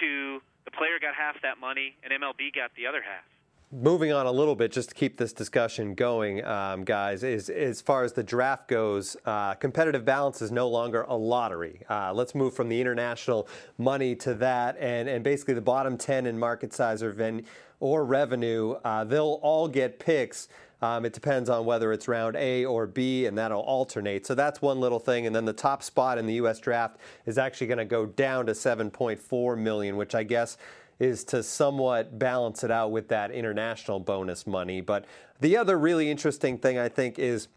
to 0.00 0.40
the 0.64 0.70
player 0.70 0.98
got 1.00 1.14
half 1.14 1.40
that 1.42 1.58
money 1.58 1.96
and 2.02 2.12
MLB 2.12 2.54
got 2.54 2.70
the 2.76 2.86
other 2.86 3.02
half 3.02 3.24
moving 3.70 4.12
on 4.12 4.26
a 4.26 4.32
little 4.32 4.54
bit, 4.54 4.72
just 4.72 4.90
to 4.90 4.94
keep 4.94 5.18
this 5.18 5.32
discussion 5.32 5.94
going, 5.94 6.44
um, 6.44 6.84
guys, 6.84 7.22
is 7.22 7.50
as 7.50 7.82
far 7.82 8.02
as 8.02 8.14
the 8.14 8.22
draft 8.22 8.68
goes, 8.68 9.16
uh, 9.26 9.54
competitive 9.54 10.04
balance 10.04 10.40
is 10.40 10.50
no 10.50 10.68
longer 10.68 11.02
a 11.02 11.14
lottery. 11.14 11.82
Uh, 11.88 12.12
let's 12.14 12.34
move 12.34 12.54
from 12.54 12.68
the 12.68 12.80
international 12.80 13.46
money 13.76 14.14
to 14.14 14.34
that, 14.34 14.76
and, 14.78 15.08
and 15.08 15.22
basically 15.22 15.54
the 15.54 15.60
bottom 15.60 15.98
10 15.98 16.26
in 16.26 16.38
market 16.38 16.72
size 16.72 17.02
or, 17.02 17.12
ven- 17.12 17.44
or 17.80 18.04
revenue, 18.04 18.72
uh, 18.84 19.04
they'll 19.04 19.38
all 19.42 19.68
get 19.68 19.98
picks. 19.98 20.48
Um, 20.80 21.04
it 21.04 21.12
depends 21.12 21.50
on 21.50 21.66
whether 21.66 21.92
it's 21.92 22.06
round 22.06 22.36
A 22.36 22.64
or 22.64 22.86
B, 22.86 23.26
and 23.26 23.36
that'll 23.36 23.60
alternate. 23.60 24.24
So 24.26 24.34
that's 24.34 24.62
one 24.62 24.80
little 24.80 25.00
thing. 25.00 25.26
And 25.26 25.34
then 25.34 25.44
the 25.44 25.52
top 25.52 25.82
spot 25.82 26.18
in 26.18 26.26
the 26.26 26.34
U.S. 26.34 26.60
draft 26.60 26.98
is 27.26 27.36
actually 27.36 27.66
going 27.66 27.78
to 27.78 27.84
go 27.84 28.06
down 28.06 28.46
to 28.46 28.52
7.4 28.52 29.58
million, 29.58 29.96
which 29.96 30.14
I 30.14 30.22
guess 30.22 30.56
is 30.98 31.24
to 31.24 31.42
somewhat 31.42 32.18
balance 32.18 32.64
it 32.64 32.70
out 32.70 32.90
with 32.90 33.08
that 33.08 33.30
international 33.30 34.00
bonus 34.00 34.46
money. 34.46 34.80
But 34.80 35.04
the 35.40 35.56
other 35.56 35.78
really 35.78 36.10
interesting 36.10 36.58
thing 36.58 36.78
I 36.78 36.88
think 36.88 37.18
is 37.18 37.48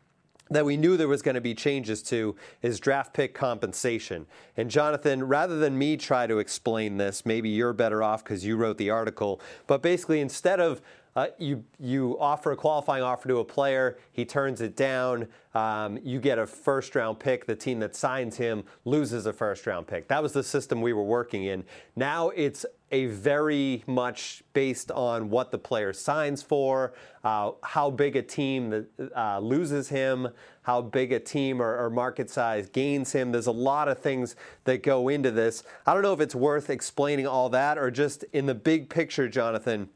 that 0.51 0.65
we 0.65 0.75
knew 0.75 0.98
there 0.98 1.07
was 1.07 1.21
going 1.21 1.36
to 1.36 1.41
be 1.41 1.55
changes 1.55 2.03
to 2.03 2.36
is 2.62 2.79
draft 2.79 3.13
pick 3.13 3.33
compensation. 3.33 4.27
And 4.57 4.69
Jonathan, 4.69 5.24
rather 5.24 5.57
than 5.57 5.77
me 5.77 5.95
try 5.95 6.27
to 6.27 6.39
explain 6.39 6.98
this, 6.98 7.25
maybe 7.25 7.50
you're 7.50 7.74
better 7.74 8.03
off 8.03 8.24
because 8.24 8.45
you 8.45 8.57
wrote 8.57 8.77
the 8.77 8.89
article. 8.89 9.39
But 9.65 9.81
basically, 9.81 10.19
instead 10.19 10.60
of 10.60 10.81
uh, 11.15 11.27
you 11.38 11.63
you 11.80 12.18
offer 12.20 12.53
a 12.53 12.56
qualifying 12.56 13.03
offer 13.03 13.27
to 13.27 13.39
a 13.39 13.46
player, 13.46 13.98
he 14.13 14.24
turns 14.24 14.62
it 14.62 14.75
down. 14.75 15.27
Um, 15.53 16.00
you 16.03 16.20
get 16.20 16.39
a 16.39 16.48
first 16.48 16.96
round 16.96 17.20
pick. 17.20 17.46
The 17.46 17.56
team 17.56 17.80
that 17.80 17.96
signs 17.96 18.38
him 18.38 18.63
loses 18.86 19.25
a 19.25 19.34
first 19.34 19.68
round 19.68 19.88
pick. 19.88 20.08
That 20.08 20.24
was 20.24 20.32
the 20.32 20.44
system 20.44 20.82
we 20.82 20.94
were 20.94 21.03
working 21.03 21.44
in. 21.44 21.65
Now 21.96 22.30
it's 22.30 22.65
a 22.91 23.06
very 23.08 23.84
much 23.88 24.44
based 24.53 24.91
on 24.91 25.30
what 25.30 25.51
the 25.51 25.58
player 25.58 25.94
signs 25.94 26.44
for, 26.44 26.94
uh, 27.24 27.51
how 27.63 27.89
big 27.89 28.15
a 28.15 28.22
team 28.22 28.86
uh, 29.15 29.39
loses 29.39 29.89
him, 29.89 30.27
how 30.63 30.82
big 30.82 31.13
a 31.13 31.20
team 31.20 31.62
or, 31.62 31.77
or, 31.77 31.89
market 31.89 32.30
size 32.30 32.68
gains 32.70 33.13
him. 33.13 33.32
There's 33.32 33.48
a 33.48 33.51
lot 33.51 33.88
of 33.88 34.00
things 34.00 34.36
that 34.65 34.84
go 34.84 35.08
into 35.08 35.32
this. 35.32 35.63
I 35.86 35.94
don't 35.94 36.03
know 36.03 36.13
if 36.13 36.20
it's 36.20 36.36
worth 36.36 36.70
explaining 36.70 37.27
all 37.27 37.50
that 37.50 37.77
or 37.77 37.89
just 37.91 38.25
in 38.34 38.46
the 38.46 38.56
big 38.56 38.89
picture, 38.89 39.30
Jonathan. 39.30 39.89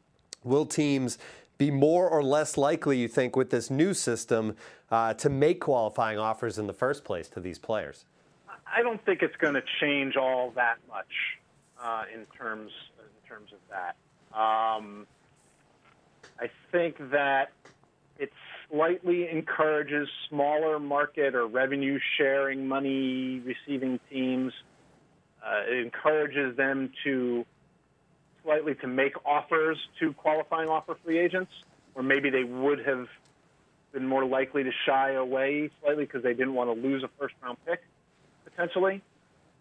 Will 0.46 0.64
teams 0.64 1.18
be 1.58 1.70
more 1.70 2.08
or 2.08 2.22
less 2.22 2.56
likely, 2.56 2.98
you 2.98 3.08
think, 3.08 3.34
with 3.34 3.50
this 3.50 3.70
new 3.70 3.92
system 3.92 4.56
uh, 4.90 5.14
to 5.14 5.28
make 5.28 5.60
qualifying 5.60 6.18
offers 6.18 6.58
in 6.58 6.66
the 6.66 6.72
first 6.72 7.04
place 7.04 7.28
to 7.30 7.40
these 7.40 7.58
players? 7.58 8.04
I 8.66 8.82
don't 8.82 9.04
think 9.04 9.22
it's 9.22 9.36
going 9.36 9.54
to 9.54 9.62
change 9.80 10.16
all 10.16 10.52
that 10.54 10.76
much 10.88 11.06
uh, 11.82 12.04
in 12.12 12.26
terms 12.36 12.72
in 12.98 13.28
terms 13.28 13.50
of 13.52 13.58
that. 13.70 13.96
Um, 14.38 15.06
I 16.38 16.50
think 16.70 16.96
that 17.10 17.52
it 18.18 18.30
slightly 18.68 19.28
encourages 19.28 20.08
smaller 20.28 20.78
market 20.78 21.34
or 21.34 21.46
revenue 21.46 21.98
sharing 22.18 22.66
money 22.66 23.40
receiving 23.40 23.98
teams. 24.10 24.52
Uh, 25.44 25.62
it 25.68 25.84
encourages 25.84 26.56
them 26.56 26.90
to 27.04 27.46
slightly 28.46 28.74
to 28.76 28.86
make 28.86 29.12
offers 29.26 29.76
to 30.00 30.12
qualifying 30.14 30.68
offer 30.68 30.96
free 31.04 31.18
agents, 31.18 31.52
or 31.94 32.02
maybe 32.02 32.30
they 32.30 32.44
would 32.44 32.86
have 32.86 33.08
been 33.92 34.06
more 34.06 34.24
likely 34.24 34.62
to 34.62 34.70
shy 34.86 35.12
away 35.12 35.70
slightly 35.82 36.04
because 36.04 36.22
they 36.22 36.32
didn't 36.32 36.54
want 36.54 36.70
to 36.70 36.80
lose 36.80 37.02
a 37.02 37.10
first 37.18 37.34
round 37.42 37.58
pick 37.66 37.82
potentially. 38.44 39.02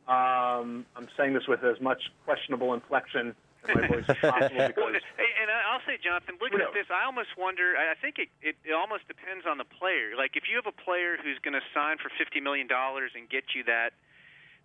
Um, 0.08 0.86
I'm 0.96 1.08
saying 1.18 1.34
this 1.34 1.48
with 1.48 1.64
as 1.64 1.82
much 1.82 2.12
questionable 2.26 2.74
inflection 2.74 3.34
in 3.68 3.74
my 3.74 3.88
voice 3.88 4.06
as 4.08 4.18
possible 4.22 4.68
because. 4.68 5.02
and 5.18 5.50
I'll 5.66 5.82
say, 5.88 5.98
Jonathan, 5.98 6.38
looking 6.40 6.62
at 6.62 6.74
this, 6.74 6.86
I 6.94 7.06
almost 7.06 7.30
wonder. 7.38 7.74
I 7.74 7.96
think 8.00 8.20
it, 8.20 8.30
it, 8.42 8.56
it 8.64 8.74
almost 8.74 9.08
depends 9.08 9.46
on 9.50 9.58
the 9.58 9.66
player. 9.66 10.14
Like 10.16 10.38
if 10.38 10.44
you 10.46 10.62
have 10.62 10.70
a 10.70 10.78
player 10.86 11.18
who's 11.18 11.40
going 11.42 11.58
to 11.58 11.66
sign 11.74 11.98
for 11.98 12.12
fifty 12.22 12.40
million 12.40 12.68
dollars 12.68 13.12
and 13.16 13.28
get 13.28 13.56
you 13.56 13.64
that 13.66 13.98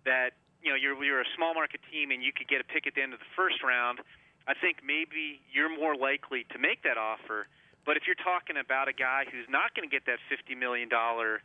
that 0.05 0.37
you 0.61 0.69
know 0.69 0.77
you're 0.77 0.97
you're 1.03 1.21
a 1.21 1.31
small 1.35 1.53
market 1.53 1.81
team 1.91 2.11
and 2.11 2.23
you 2.23 2.31
could 2.31 2.47
get 2.47 2.61
a 2.61 2.67
pick 2.67 2.87
at 2.87 2.95
the 2.95 3.01
end 3.01 3.13
of 3.13 3.19
the 3.19 3.31
first 3.35 3.63
round, 3.63 3.99
I 4.47 4.53
think 4.53 4.81
maybe 4.85 5.41
you're 5.51 5.71
more 5.71 5.95
likely 5.95 6.45
to 6.53 6.57
make 6.57 6.83
that 6.83 6.97
offer. 6.97 7.47
But 7.85 7.97
if 7.97 8.05
you're 8.05 8.19
talking 8.19 8.57
about 8.61 8.87
a 8.87 8.93
guy 8.93 9.25
who's 9.25 9.49
not 9.49 9.73
going 9.73 9.87
to 9.87 9.91
get 9.91 10.05
that 10.05 10.21
fifty 10.29 10.53
million 10.53 10.89
dollar 10.89 11.41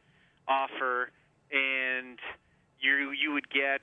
offer, 0.49 1.11
and 1.51 2.21
you 2.81 3.13
you 3.13 3.33
would 3.33 3.49
get 3.49 3.81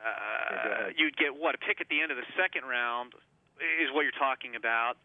uh, 0.00 0.90
you'd 0.96 1.16
get 1.16 1.36
what 1.36 1.54
a 1.54 1.60
pick 1.62 1.80
at 1.80 1.88
the 1.88 2.00
end 2.00 2.10
of 2.10 2.18
the 2.18 2.26
second 2.34 2.66
round 2.66 3.14
is 3.60 3.92
what 3.92 4.02
you're 4.02 4.16
talking 4.16 4.56
about. 4.56 4.96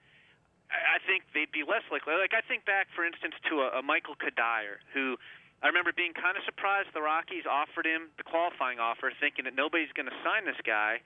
I 0.72 0.98
think 1.06 1.30
they'd 1.34 1.52
be 1.52 1.62
less 1.62 1.86
likely. 1.94 2.18
Like 2.18 2.34
I 2.34 2.42
think 2.42 2.66
back, 2.66 2.88
for 2.96 3.06
instance, 3.06 3.38
to 3.52 3.70
a, 3.70 3.80
a 3.80 3.82
Michael 3.86 4.18
Cuddyer, 4.18 4.82
who 4.94 5.18
I 5.64 5.68
remember 5.68 5.92
being 5.96 6.14
kind 6.14 6.38
of 6.38 6.44
surprised 6.44 6.90
the 6.94 7.02
Rockies 7.02 7.48
offered 7.50 7.86
him 7.86 8.12
the 8.18 8.28
qualifying 8.28 8.80
offer, 8.80 9.12
thinking 9.20 9.46
that 9.46 9.56
nobody's 9.56 9.92
going 9.96 10.08
to 10.08 10.18
sign 10.24 10.46
this 10.46 10.60
guy, 10.66 11.02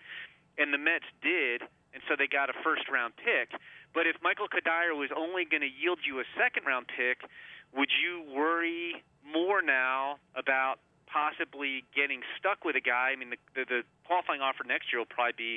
and 0.57 0.73
the 0.73 0.81
Mets 0.81 1.07
did, 1.21 1.63
and 1.93 2.01
so 2.09 2.15
they 2.17 2.27
got 2.27 2.49
a 2.49 2.57
first 2.63 2.89
round 2.89 3.15
pick. 3.15 3.55
But 3.93 4.05
if 4.05 4.17
Michael 4.21 4.49
Cuddyer 4.49 4.97
was 4.97 5.09
only 5.15 5.45
going 5.45 5.63
to 5.63 5.71
yield 5.71 5.99
you 6.03 6.19
a 6.19 6.27
second 6.37 6.65
round 6.65 6.89
pick, 6.89 7.23
would 7.71 7.89
you 7.93 8.25
worry 8.33 9.01
more 9.23 9.61
now 9.61 10.17
about 10.35 10.81
possibly 11.09 11.83
getting 11.97 12.21
stuck 12.37 12.63
with 12.63 12.77
a 12.77 12.85
guy. 12.85 13.11
I 13.13 13.15
mean, 13.17 13.33
the, 13.33 13.41
the, 13.57 13.63
the 13.65 13.81
qualifying 14.05 14.41
offer 14.41 14.63
next 14.63 14.93
year 14.93 15.01
will 15.01 15.09
probably 15.09 15.37
be 15.37 15.53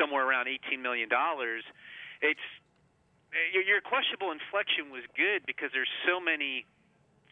somewhere 0.00 0.24
around 0.24 0.48
$18 0.48 0.80
million. 0.80 1.08
It's 1.12 2.46
eh, 3.32 3.52
your, 3.52 3.62
your 3.62 3.80
questionable 3.84 4.32
inflection 4.32 4.88
was 4.88 5.04
good 5.12 5.44
because 5.44 5.68
there's 5.76 5.92
so 6.08 6.18
many 6.18 6.64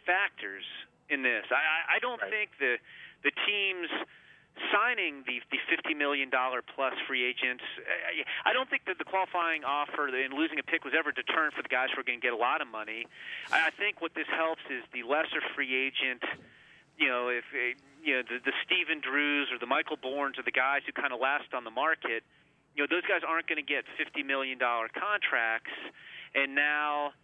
factors 0.08 0.64
in 1.12 1.20
this. 1.20 1.44
I, 1.52 1.96
I 1.96 1.98
don't 2.00 2.20
right. 2.20 2.32
think 2.32 2.56
the 2.56 2.80
the 3.20 3.32
teams 3.44 3.92
signing 4.72 5.28
the 5.28 5.44
the 5.52 5.60
fifty 5.68 5.92
million 5.92 6.32
dollar 6.32 6.64
plus 6.64 6.96
free 7.04 7.28
agents. 7.28 7.62
I 8.48 8.56
don't 8.56 8.72
think 8.72 8.88
that 8.88 8.96
the 8.96 9.04
qualifying 9.04 9.68
offer 9.68 10.08
and 10.08 10.32
losing 10.32 10.56
a 10.58 10.64
pick 10.64 10.88
was 10.88 10.96
ever 10.96 11.12
a 11.12 11.14
deterrent 11.14 11.52
for 11.52 11.60
the 11.60 11.68
guys 11.68 11.92
who 11.92 12.00
are 12.00 12.08
going 12.08 12.18
to 12.18 12.24
get 12.24 12.32
a 12.32 12.40
lot 12.40 12.64
of 12.64 12.68
money. 12.72 13.04
I 13.52 13.68
think 13.76 14.00
what 14.00 14.16
this 14.16 14.28
helps 14.32 14.64
is 14.72 14.80
the 14.96 15.04
lesser 15.04 15.44
free 15.52 15.76
agent 15.76 16.24
you 16.98 17.06
know, 17.06 17.30
if 17.30 17.46
eh, 17.54 17.78
you 18.02 18.18
know 18.18 18.22
the, 18.26 18.42
the 18.44 18.52
Stephen 18.66 19.00
Drews 19.00 19.48
or 19.54 19.58
the 19.58 19.70
Michael 19.70 19.96
Bourns 19.96 20.36
are 20.38 20.42
the 20.44 20.54
guys 20.54 20.82
who 20.84 20.92
kind 20.92 21.14
of 21.14 21.20
last 21.22 21.54
on 21.54 21.62
the 21.64 21.70
market, 21.70 22.26
you 22.74 22.82
know, 22.82 22.88
those 22.90 23.06
guys 23.06 23.22
aren't 23.26 23.46
going 23.46 23.62
to 23.62 23.66
get 23.66 23.86
fifty 23.96 24.22
million 24.22 24.58
dollar 24.58 24.90
contracts, 24.90 25.72
and 26.34 26.54
now, 26.54 27.14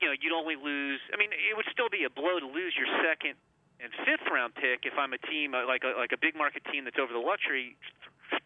you 0.00 0.08
know, 0.08 0.16
you'd 0.16 0.34
only 0.34 0.56
lose. 0.56 1.00
I 1.12 1.16
mean, 1.16 1.30
it 1.30 1.54
would 1.56 1.68
still 1.70 1.88
be 1.88 2.04
a 2.04 2.12
blow 2.12 2.40
to 2.40 2.46
lose 2.46 2.74
your 2.74 2.88
second 3.02 3.34
and 3.82 3.90
fifth 4.06 4.26
round 4.30 4.54
pick 4.54 4.86
if 4.86 4.94
I'm 4.96 5.12
a 5.12 5.20
team 5.26 5.52
uh, 5.52 5.66
like 5.66 5.82
a, 5.82 5.98
like 5.98 6.14
a 6.14 6.20
big 6.20 6.38
market 6.38 6.62
team 6.70 6.86
that's 6.86 6.98
over 6.98 7.12
the 7.12 7.22
luxury 7.22 7.76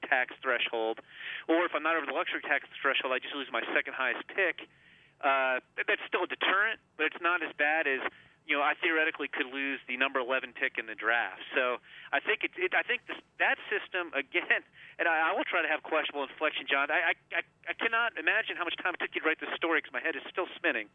tax 0.08 0.34
threshold, 0.40 1.00
or 1.46 1.64
if 1.68 1.72
I'm 1.76 1.84
not 1.84 1.96
over 1.96 2.06
the 2.08 2.16
luxury 2.16 2.40
tax 2.42 2.64
threshold, 2.80 3.12
I 3.12 3.20
just 3.20 3.36
lose 3.36 3.48
my 3.52 3.62
second 3.76 3.94
highest 3.94 4.24
pick. 4.32 4.64
Uh, 5.18 5.58
that's 5.74 6.02
still 6.06 6.24
a 6.24 6.30
deterrent, 6.30 6.78
but 6.96 7.10
it's 7.10 7.20
not 7.20 7.42
as 7.42 7.50
bad 7.58 7.90
as 7.90 8.00
you 8.48 8.56
know, 8.56 8.64
I 8.64 8.72
theoretically 8.80 9.28
could 9.28 9.52
lose 9.52 9.76
the 9.84 10.00
number 10.00 10.24
11 10.24 10.56
pick 10.56 10.80
in 10.80 10.88
the 10.88 10.96
draft. 10.96 11.44
So 11.52 11.84
I 12.16 12.18
think 12.18 12.48
it, 12.48 12.56
it 12.56 12.72
I 12.72 12.80
think 12.80 13.04
this, 13.04 13.20
that 13.36 13.60
system 13.68 14.08
again, 14.16 14.64
and 14.96 15.04
I, 15.04 15.30
I 15.30 15.30
will 15.36 15.44
try 15.44 15.60
to 15.60 15.68
have 15.68 15.84
questionable 15.84 16.24
inflection, 16.24 16.64
John. 16.64 16.88
I, 16.88 17.12
I 17.12 17.44
I 17.68 17.74
cannot 17.76 18.16
imagine 18.16 18.56
how 18.56 18.64
much 18.64 18.74
time 18.80 18.96
it 18.96 19.04
took 19.04 19.12
you 19.12 19.20
to 19.20 19.28
write 19.28 19.36
this 19.36 19.52
story 19.52 19.84
because 19.84 19.92
my 19.92 20.00
head 20.00 20.16
is 20.16 20.24
still 20.32 20.48
spinning. 20.56 20.88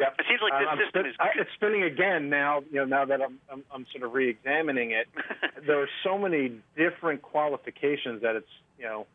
Yeah, 0.00 0.08
it 0.18 0.24
seems 0.28 0.40
like 0.40 0.58
this 0.58 0.68
I'm 0.70 0.78
system 0.78 1.02
spin, 1.02 1.06
is. 1.06 1.16
I, 1.20 1.28
it's 1.36 1.50
spinning 1.54 1.82
again 1.82 2.30
now. 2.30 2.62
You 2.70 2.80
know, 2.80 2.84
now 2.86 3.04
that 3.04 3.20
I'm 3.20 3.38
I'm, 3.52 3.62
I'm 3.72 3.86
sort 3.92 4.04
of 4.04 4.14
re-examining 4.14 4.92
it, 4.92 5.06
there 5.66 5.82
are 5.82 5.88
so 6.02 6.16
many 6.16 6.60
different 6.74 7.20
qualifications 7.20 8.22
that 8.22 8.36
it's 8.36 8.48
you 8.78 8.86
know, 8.86 9.06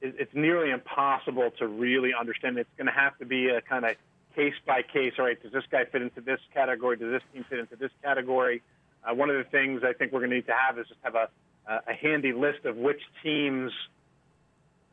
it, 0.00 0.16
it's 0.18 0.34
nearly 0.34 0.70
impossible 0.70 1.52
to 1.58 1.68
really 1.68 2.10
understand. 2.18 2.58
It's 2.58 2.68
going 2.76 2.88
to 2.88 2.92
have 2.92 3.16
to 3.18 3.24
be 3.24 3.48
a 3.48 3.60
kind 3.60 3.84
of 3.84 3.94
case 4.34 4.54
by 4.66 4.82
case. 4.82 5.12
All 5.18 5.24
right, 5.24 5.40
does 5.40 5.52
this 5.52 5.64
guy 5.70 5.84
fit 5.84 6.02
into 6.02 6.20
this 6.20 6.40
category? 6.52 6.96
Does 6.96 7.12
this 7.12 7.22
team 7.32 7.44
fit 7.48 7.60
into 7.60 7.76
this 7.76 7.92
category? 8.02 8.60
Uh, 9.04 9.14
one 9.14 9.30
of 9.30 9.36
the 9.36 9.48
things 9.50 9.82
I 9.84 9.92
think 9.92 10.12
we're 10.12 10.20
going 10.20 10.30
to 10.30 10.36
need 10.36 10.46
to 10.46 10.54
have 10.54 10.78
is 10.78 10.88
just 10.88 11.00
have 11.02 11.14
a, 11.14 11.28
a 11.66 11.94
handy 11.94 12.32
list 12.32 12.64
of 12.64 12.76
which 12.76 13.00
teams 13.22 13.70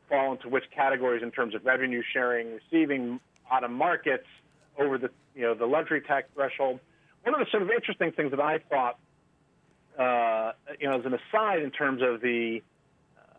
fall 0.08 0.32
into 0.32 0.48
which 0.48 0.64
categories 0.74 1.22
in 1.22 1.30
terms 1.30 1.54
of 1.54 1.64
revenue 1.64 2.02
sharing, 2.12 2.52
receiving 2.54 3.20
out 3.50 3.64
of 3.64 3.70
markets 3.70 4.26
over 4.80 4.98
the 4.98 5.10
you 5.34 5.42
know 5.42 5.54
the 5.54 5.66
luxury 5.66 6.00
tax 6.00 6.28
threshold. 6.34 6.80
One 7.22 7.34
of 7.34 7.40
the 7.40 7.50
sort 7.50 7.62
of 7.62 7.70
interesting 7.70 8.12
things 8.12 8.30
that 8.30 8.40
I 8.40 8.58
thought, 8.70 8.98
uh, 9.98 10.52
you 10.80 10.88
know, 10.88 10.98
as 10.98 11.04
an 11.04 11.14
aside 11.14 11.62
in 11.62 11.70
terms 11.70 12.00
of 12.02 12.20
the 12.22 12.62
uh, 13.18 13.38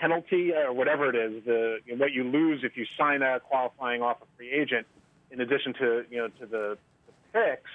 penalty 0.00 0.52
or 0.52 0.72
whatever 0.72 1.08
it 1.08 1.14
is, 1.14 1.44
the 1.44 1.78
you 1.86 1.96
know, 1.96 2.04
what 2.04 2.12
you 2.12 2.24
lose 2.24 2.60
if 2.64 2.76
you 2.76 2.84
sign 2.98 3.22
a 3.22 3.40
qualifying 3.40 4.02
offer 4.02 4.24
free 4.36 4.50
agent 4.50 4.86
in 5.30 5.40
addition 5.40 5.72
to 5.74 6.04
you 6.10 6.18
know 6.18 6.28
to 6.40 6.46
the, 6.46 6.78
the 7.06 7.12
picks, 7.32 7.70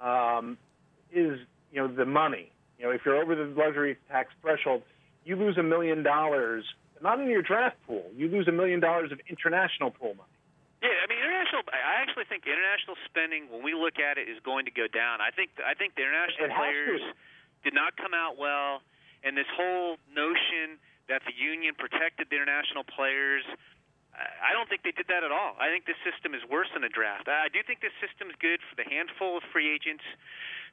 um, 0.00 0.58
is 1.12 1.38
you 1.72 1.80
know 1.80 1.88
the 1.88 2.04
money. 2.04 2.50
You 2.78 2.86
know, 2.86 2.90
if 2.90 3.00
you're 3.04 3.16
over 3.16 3.34
the 3.34 3.52
luxury 3.56 3.96
tax 4.10 4.30
threshold, 4.40 4.82
you 5.24 5.36
lose 5.36 5.56
a 5.58 5.62
million 5.62 6.02
dollars, 6.02 6.64
not 7.02 7.20
in 7.20 7.28
your 7.28 7.42
draft 7.42 7.76
pool. 7.86 8.04
You 8.16 8.28
lose 8.28 8.46
a 8.48 8.52
million 8.52 8.80
dollars 8.80 9.10
of 9.12 9.20
international 9.28 9.90
pool 9.90 10.14
money. 10.14 10.30
Yeah, 10.82 10.90
I 11.02 11.06
mean 11.08 11.18
international. 11.48 11.72
I 11.72 12.02
actually 12.04 12.24
think 12.28 12.44
international 12.44 12.96
spending, 13.08 13.48
when 13.48 13.64
we 13.64 13.74
look 13.74 13.98
at 13.98 14.18
it, 14.18 14.28
is 14.28 14.38
going 14.44 14.64
to 14.68 14.74
go 14.74 14.86
down. 14.86 15.20
I 15.20 15.30
think 15.32 15.50
I 15.64 15.74
think 15.74 15.96
the 15.96 16.04
international 16.04 16.52
players 16.52 17.00
did 17.64 17.74
not 17.74 17.96
come 17.96 18.12
out 18.12 18.36
well, 18.36 18.84
and 19.24 19.36
this 19.36 19.48
whole 19.56 19.96
notion 20.12 20.78
that 21.08 21.24
the 21.24 21.32
union 21.32 21.74
protected 21.74 22.28
the 22.28 22.36
international 22.36 22.84
players 22.84 23.44
I 24.18 24.50
don't 24.50 24.66
think 24.66 24.82
they 24.82 24.90
did 24.90 25.06
that 25.14 25.22
at 25.22 25.30
all. 25.30 25.54
I 25.62 25.70
think 25.70 25.86
this 25.86 25.98
system 26.02 26.34
is 26.34 26.42
worse 26.50 26.66
than 26.74 26.82
a 26.82 26.90
draft. 26.90 27.30
I 27.30 27.46
do 27.46 27.62
think 27.62 27.78
this 27.78 27.94
system's 28.02 28.34
good 28.42 28.58
for 28.66 28.74
the 28.74 28.82
handful 28.82 29.38
of 29.38 29.46
free 29.54 29.70
agents 29.70 30.02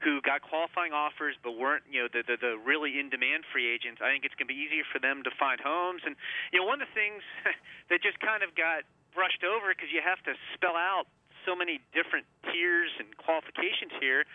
who 0.01 0.17
got 0.25 0.41
qualifying 0.41 0.97
offers 0.97 1.37
but 1.45 1.53
weren't, 1.53 1.85
you 1.85 2.01
know, 2.01 2.09
the 2.09 2.25
the, 2.25 2.35
the 2.41 2.53
really 2.57 2.97
in 2.97 3.13
demand 3.13 3.45
free 3.53 3.69
agents. 3.69 4.01
I 4.01 4.09
think 4.09 4.25
it's 4.25 4.33
going 4.33 4.49
to 4.49 4.53
be 4.53 4.57
easier 4.57 4.83
for 4.89 4.97
them 4.97 5.21
to 5.23 5.31
find 5.37 5.61
homes. 5.61 6.01
And 6.09 6.17
you 6.49 6.59
know, 6.59 6.65
one 6.65 6.81
of 6.81 6.89
the 6.89 6.95
things 6.97 7.21
that 7.93 8.01
just 8.01 8.17
kind 8.17 8.41
of 8.41 8.57
got 8.57 8.81
brushed 9.15 9.41
over 9.47 9.71
because 9.71 9.89
you 9.95 10.03
have 10.03 10.19
to 10.27 10.35
spell 10.53 10.75
out 10.75 11.07
so 11.47 11.55
many 11.55 11.79
different 11.95 12.27
tiers 12.51 12.91
and 12.99 13.07
qualifications 13.17 13.95
here 14.03 14.27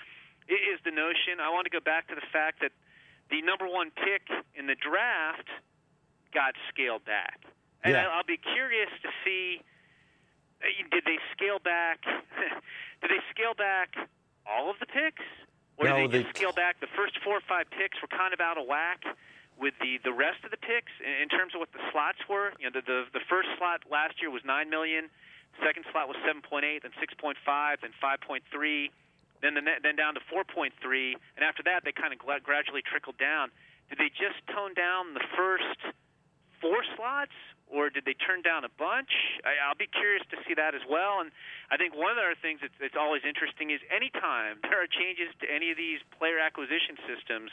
is 0.48 0.80
the 0.82 0.90
notion. 0.90 1.38
I 1.38 1.52
want 1.52 1.68
to 1.68 1.70
go 1.70 1.78
back 1.84 2.08
to 2.08 2.16
the 2.16 2.24
fact 2.32 2.64
that 2.64 2.72
the 3.30 3.42
number 3.44 3.68
one 3.68 3.92
pick 3.94 4.26
in 4.56 4.66
the 4.66 4.74
draft 4.74 5.46
got 6.34 6.56
scaled 6.72 7.04
back. 7.04 7.38
And 7.84 7.92
Yeah. 7.94 8.08
I'll 8.08 8.24
be 8.26 8.38
curious 8.40 8.90
to 9.04 9.10
see 9.22 9.62
uh, 10.60 10.66
did 10.90 11.04
they 11.04 11.18
scale 11.36 11.58
back 11.58 12.02
did 13.00 13.10
they 13.10 13.22
scale 13.30 13.54
back 13.54 13.94
all 14.44 14.68
of 14.70 14.76
the 14.80 14.86
picks 14.86 15.24
or 15.78 15.86
No, 15.88 15.96
did 15.96 16.10
they 16.10 16.18
they- 16.18 16.24
just 16.24 16.36
scale 16.36 16.52
back 16.52 16.80
the 16.80 16.90
first 16.96 17.16
four 17.24 17.36
or 17.36 17.44
five 17.48 17.70
picks 17.70 18.00
were 18.02 18.08
kind 18.12 18.34
of 18.34 18.40
out 18.40 18.58
of 18.58 18.66
whack 18.66 19.00
with 19.60 19.76
the 19.84 20.00
the 20.02 20.12
rest 20.12 20.40
of 20.42 20.50
the 20.50 20.58
picks 20.58 20.90
in 21.04 21.28
terms 21.28 21.52
of 21.54 21.60
what 21.60 21.70
the 21.76 21.84
slots 21.92 22.18
were 22.26 22.56
you 22.58 22.64
know 22.64 22.74
the 22.74 22.82
the, 22.82 22.98
the 23.12 23.24
first 23.28 23.48
slot 23.60 23.84
last 23.86 24.16
year 24.18 24.32
was 24.32 24.42
9 24.42 24.72
million 24.72 25.12
second 25.60 25.84
slot 25.92 26.08
was 26.08 26.16
7.8 26.24 26.64
then 26.82 26.94
6.5 26.96 27.36
then 27.84 27.92
5.3 28.00 28.90
then 29.40 29.54
the 29.54 29.64
net, 29.64 29.80
then 29.84 29.96
down 29.96 30.16
to 30.16 30.22
4.3 30.32 30.72
and 31.36 31.44
after 31.44 31.62
that 31.62 31.84
they 31.84 31.92
kind 31.92 32.12
of 32.12 32.18
gla- 32.18 32.40
gradually 32.40 32.82
trickled 32.82 33.20
down 33.20 33.52
did 33.90 33.98
they 33.98 34.08
just 34.14 34.38
tone 34.48 34.72
down 34.72 35.12
the 35.14 35.26
first 35.36 35.94
four 36.60 36.84
slots, 36.94 37.34
or 37.66 37.88
did 37.90 38.04
they 38.04 38.14
turn 38.14 38.44
down 38.44 38.62
a 38.62 38.72
bunch? 38.78 39.10
I, 39.42 39.58
I'll 39.66 39.78
be 39.78 39.88
curious 39.90 40.22
to 40.30 40.36
see 40.46 40.54
that 40.54 40.76
as 40.76 40.84
well. 40.86 41.18
And 41.24 41.32
I 41.72 41.76
think 41.80 41.96
one 41.96 42.12
of 42.12 42.16
the 42.20 42.22
other 42.22 42.38
things 42.38 42.60
that's, 42.62 42.76
that's 42.78 42.98
always 42.98 43.24
interesting 43.26 43.72
is 43.72 43.80
anytime 43.88 44.60
there 44.62 44.78
are 44.78 44.90
changes 44.90 45.32
to 45.42 45.46
any 45.48 45.72
of 45.72 45.76
these 45.80 45.98
player 46.14 46.38
acquisition 46.38 47.00
systems, 47.08 47.50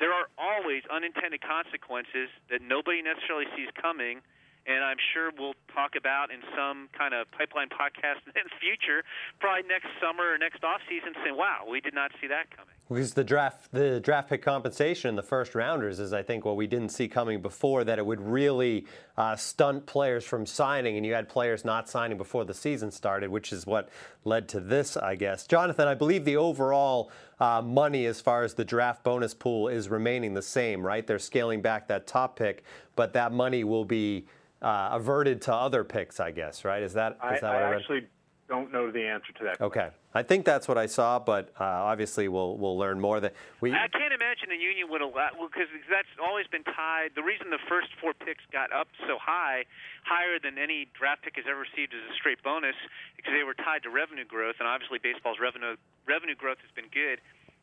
there 0.00 0.12
are 0.16 0.26
always 0.40 0.82
unintended 0.88 1.44
consequences 1.44 2.32
that 2.48 2.64
nobody 2.64 3.04
necessarily 3.04 3.46
sees 3.54 3.68
coming. 3.76 4.24
And 4.66 4.84
I'm 4.84 5.00
sure 5.12 5.30
we'll 5.36 5.56
talk 5.72 5.96
about 5.96 6.32
in 6.32 6.40
some 6.56 6.88
kind 6.96 7.14
of 7.14 7.30
pipeline 7.32 7.68
podcast 7.80 8.24
in 8.26 8.32
the 8.34 8.56
future, 8.60 9.04
probably 9.38 9.68
next 9.68 9.88
summer 10.00 10.32
or 10.32 10.38
next 10.40 10.64
off 10.64 10.80
season, 10.88 11.14
saying, 11.22 11.36
"Wow, 11.36 11.64
we 11.68 11.80
did 11.80 11.94
not 11.94 12.12
see 12.20 12.26
that 12.28 12.50
coming." 12.50 12.79
Because 12.92 13.14
the 13.14 13.22
draft, 13.22 13.70
the 13.70 14.00
draft 14.00 14.28
pick 14.28 14.42
compensation 14.42 15.10
in 15.10 15.14
the 15.14 15.22
first 15.22 15.54
rounders 15.54 16.00
is, 16.00 16.12
I 16.12 16.24
think, 16.24 16.44
what 16.44 16.56
we 16.56 16.66
didn't 16.66 16.88
see 16.88 17.06
coming 17.06 17.40
before. 17.40 17.84
That 17.84 18.00
it 18.00 18.04
would 18.04 18.20
really 18.20 18.84
uh, 19.16 19.36
stunt 19.36 19.86
players 19.86 20.24
from 20.24 20.44
signing, 20.44 20.96
and 20.96 21.06
you 21.06 21.14
had 21.14 21.28
players 21.28 21.64
not 21.64 21.88
signing 21.88 22.18
before 22.18 22.44
the 22.44 22.52
season 22.52 22.90
started, 22.90 23.30
which 23.30 23.52
is 23.52 23.64
what 23.64 23.90
led 24.24 24.48
to 24.48 24.60
this, 24.60 24.96
I 24.96 25.14
guess. 25.14 25.46
Jonathan, 25.46 25.86
I 25.86 25.94
believe 25.94 26.24
the 26.24 26.36
overall 26.36 27.12
uh, 27.38 27.62
money 27.62 28.06
as 28.06 28.20
far 28.20 28.42
as 28.42 28.54
the 28.54 28.64
draft 28.64 29.04
bonus 29.04 29.34
pool 29.34 29.68
is 29.68 29.88
remaining 29.88 30.34
the 30.34 30.42
same, 30.42 30.84
right? 30.84 31.06
They're 31.06 31.20
scaling 31.20 31.62
back 31.62 31.86
that 31.88 32.08
top 32.08 32.36
pick, 32.36 32.64
but 32.96 33.12
that 33.12 33.30
money 33.30 33.62
will 33.62 33.84
be 33.84 34.26
uh, 34.62 34.88
averted 34.92 35.40
to 35.42 35.54
other 35.54 35.84
picks, 35.84 36.18
I 36.18 36.32
guess, 36.32 36.64
right? 36.64 36.82
Is 36.82 36.94
that 36.94 37.12
is 37.12 37.18
I, 37.22 37.38
that 37.40 37.42
what 37.42 37.62
I 37.62 37.66
I 37.66 37.70
read? 37.70 37.80
actually 37.80 38.06
don't 38.50 38.72
know 38.74 38.90
the 38.90 39.06
answer 39.06 39.32
to 39.38 39.44
that. 39.46 39.62
Okay, 39.62 39.88
I 40.12 40.22
think 40.26 40.44
that's 40.44 40.66
what 40.66 40.76
I 40.76 40.86
saw, 40.86 41.22
but 41.22 41.54
uh, 41.54 41.64
obviously 41.64 42.26
we'll 42.26 42.58
we'll 42.58 42.76
learn 42.76 42.98
more. 42.98 43.22
That 43.22 43.32
we 43.62 43.70
I 43.70 43.86
can't 43.86 44.12
imagine 44.12 44.50
the 44.50 44.58
union 44.58 44.90
would 44.90 45.00
allow 45.00 45.30
because 45.38 45.70
that's 45.86 46.10
always 46.18 46.50
been 46.50 46.66
tied. 46.66 47.14
The 47.14 47.22
reason 47.22 47.48
the 47.54 47.62
first 47.70 47.88
four 48.02 48.12
picks 48.12 48.42
got 48.50 48.74
up 48.74 48.88
so 49.06 49.16
high, 49.22 49.64
higher 50.02 50.42
than 50.42 50.58
any 50.58 50.90
draft 50.98 51.22
pick 51.22 51.38
has 51.38 51.46
ever 51.48 51.62
received 51.62 51.94
as 51.94 52.02
a 52.10 52.14
straight 52.18 52.42
bonus, 52.42 52.76
because 53.14 53.32
they 53.38 53.46
were 53.46 53.54
tied 53.54 53.86
to 53.86 53.90
revenue 53.90 54.26
growth, 54.26 54.58
and 54.58 54.66
obviously 54.66 54.98
baseball's 54.98 55.38
revenue 55.38 55.78
revenue 56.04 56.34
growth 56.34 56.58
has 56.66 56.74
been 56.74 56.90
good. 56.90 57.22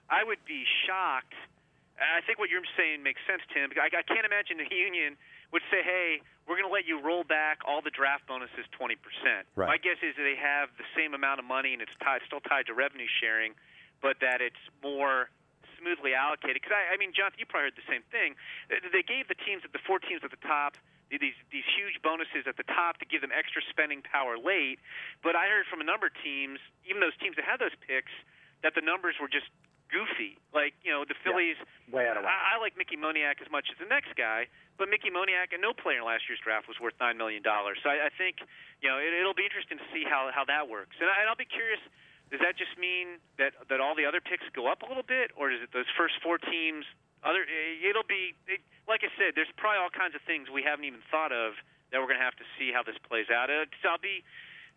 I 0.10 0.24
would 0.24 0.40
be 0.48 0.64
shocked. 0.88 1.36
Uh, 1.98 2.18
I 2.18 2.22
think 2.26 2.38
what 2.38 2.50
you're 2.54 2.62
saying 2.78 3.02
makes 3.02 3.22
sense, 3.26 3.42
Tim. 3.54 3.74
I, 3.78 3.90
I 3.90 4.04
can't 4.06 4.26
imagine 4.26 4.58
the 4.62 4.70
union 4.70 5.18
would 5.52 5.66
say, 5.74 5.82
"Hey, 5.82 6.22
we're 6.46 6.56
going 6.56 6.70
to 6.70 6.74
let 6.74 6.86
you 6.86 7.02
roll 7.02 7.24
back 7.26 7.60
all 7.66 7.82
the 7.82 7.90
draft 7.90 8.28
bonuses 8.30 8.70
20%." 8.78 8.98
Right. 9.58 9.68
My 9.68 9.78
guess 9.82 9.98
is 10.06 10.14
that 10.16 10.24
they 10.24 10.38
have 10.38 10.70
the 10.78 10.86
same 10.96 11.14
amount 11.18 11.40
of 11.42 11.46
money 11.50 11.74
and 11.74 11.82
it's 11.82 11.94
tied, 12.04 12.22
still 12.30 12.42
tied 12.46 12.68
to 12.70 12.74
revenue 12.78 13.10
sharing, 13.20 13.54
but 14.02 14.22
that 14.22 14.42
it's 14.42 14.62
more 14.86 15.30
smoothly 15.82 16.14
allocated. 16.14 16.62
Because 16.62 16.74
I, 16.78 16.94
I 16.94 16.98
mean, 17.02 17.14
Jonathan, 17.18 17.38
you 17.42 17.46
probably 17.50 17.70
heard 17.74 17.78
the 17.82 17.90
same 17.90 18.06
thing. 18.14 18.34
They- 18.70 18.82
They 18.94 19.06
gave 19.06 19.28
the 19.30 19.38
teams, 19.38 19.62
at 19.66 19.74
the 19.74 19.82
four 19.86 19.98
teams 19.98 20.22
at 20.24 20.30
the 20.30 20.42
top, 20.46 20.78
these 21.10 21.34
these 21.50 21.64
huge 21.74 21.98
bonuses 22.04 22.46
at 22.46 22.58
the 22.60 22.68
top 22.68 23.00
to 23.00 23.06
give 23.10 23.22
them 23.26 23.32
extra 23.34 23.62
spending 23.74 24.04
power 24.06 24.38
late. 24.38 24.78
But 25.24 25.34
I 25.40 25.48
heard 25.50 25.66
from 25.66 25.80
a 25.82 25.88
number 25.88 26.08
of 26.12 26.14
teams, 26.22 26.60
even 26.86 27.00
those 27.02 27.16
teams 27.18 27.38
that 27.40 27.46
had 27.48 27.58
those 27.64 27.74
picks, 27.88 28.12
that 28.62 28.76
the 28.76 28.82
numbers 28.84 29.16
were 29.22 29.30
just 29.32 29.48
goofy. 29.90 30.38
Like 30.54 30.74
you 30.84 30.92
know, 30.92 31.04
the 31.08 31.18
Phillies. 31.24 31.58
Way 31.92 32.08
out 32.08 32.20
of 32.20 32.24
whack. 32.24 32.36
I, 32.36 32.56
I 32.56 32.62
like 32.62 32.76
Mickey 32.76 33.00
Moniak 33.00 33.40
as 33.40 33.50
much 33.50 33.72
as 33.72 33.78
the 33.80 33.88
next 33.88 34.16
guy, 34.20 34.48
but 34.76 34.92
Mickey 34.92 35.10
Moniak 35.10 35.56
and 35.56 35.62
no 35.64 35.72
player 35.72 36.04
in 36.04 36.06
last 36.06 36.28
year's 36.28 36.42
draft 36.44 36.68
was 36.68 36.78
worth 36.80 36.96
nine 37.00 37.16
million 37.16 37.42
dollars. 37.42 37.80
So 37.82 37.90
I, 37.90 38.08
I 38.08 38.12
think 38.14 38.44
you 38.84 38.88
know 38.92 39.00
it, 39.00 39.16
it'll 39.16 39.38
be 39.38 39.48
interesting 39.48 39.80
to 39.80 39.88
see 39.92 40.04
how 40.04 40.30
how 40.36 40.44
that 40.46 40.68
works, 40.68 40.96
and, 41.00 41.08
I, 41.08 41.24
and 41.24 41.28
I'll 41.32 41.40
be 41.40 41.48
curious. 41.48 41.80
Does 42.28 42.44
that 42.44 42.60
just 42.60 42.76
mean 42.76 43.24
that 43.40 43.56
that 43.72 43.80
all 43.80 43.96
the 43.96 44.04
other 44.04 44.20
picks 44.20 44.44
go 44.52 44.68
up 44.68 44.84
a 44.84 44.88
little 44.88 45.06
bit, 45.08 45.32
or 45.40 45.48
is 45.48 45.64
it 45.64 45.72
those 45.72 45.90
first 45.96 46.20
four 46.20 46.38
teams? 46.38 46.84
Other, 47.24 47.48
eh, 47.48 47.88
it'll 47.88 48.06
be 48.06 48.36
it, 48.46 48.60
like 48.86 49.02
I 49.02 49.12
said. 49.16 49.34
There's 49.34 49.50
probably 49.56 49.80
all 49.80 49.90
kinds 49.90 50.14
of 50.14 50.22
things 50.28 50.52
we 50.52 50.62
haven't 50.62 50.86
even 50.86 51.02
thought 51.10 51.32
of 51.32 51.56
that 51.92 52.04
we're 52.04 52.12
going 52.12 52.20
to 52.20 52.28
have 52.28 52.36
to 52.36 52.48
see 52.60 52.70
how 52.76 52.84
this 52.84 53.00
plays 53.08 53.32
out. 53.32 53.48
So 53.80 53.88
I'll 53.88 54.04
be 54.04 54.28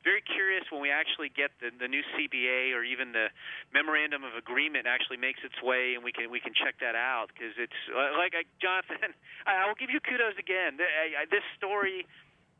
very 0.03 0.25
curious 0.25 0.65
when 0.73 0.81
we 0.81 0.89
actually 0.91 1.29
get 1.29 1.53
the, 1.61 1.69
the 1.77 1.89
new 1.89 2.01
CBA 2.17 2.73
or 2.73 2.83
even 2.85 3.13
the 3.13 3.29
memorandum 3.73 4.25
of 4.25 4.33
agreement 4.33 4.89
actually 4.89 5.21
makes 5.21 5.41
its 5.45 5.57
way, 5.61 5.93
and 5.95 6.01
we 6.01 6.13
can 6.13 6.31
we 6.33 6.41
can 6.41 6.57
check 6.57 6.81
that 6.81 6.97
out 6.97 7.29
because 7.33 7.53
it's 7.61 7.77
uh, 7.93 8.17
like 8.17 8.33
I, 8.33 8.49
Jonathan. 8.61 9.13
I, 9.47 9.69
will 9.69 9.77
give 9.77 9.93
you 9.93 10.01
kudos 10.01 10.41
again. 10.41 10.81
I, 10.81 11.25
I, 11.25 11.29
this 11.29 11.45
story, 11.57 12.09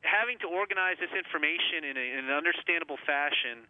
having 0.05 0.37
to 0.45 0.49
organize 0.49 1.01
this 1.01 1.13
information 1.17 1.89
in, 1.89 1.97
a, 1.97 2.07
in 2.21 2.21
an 2.29 2.35
understandable 2.35 3.01
fashion. 3.09 3.65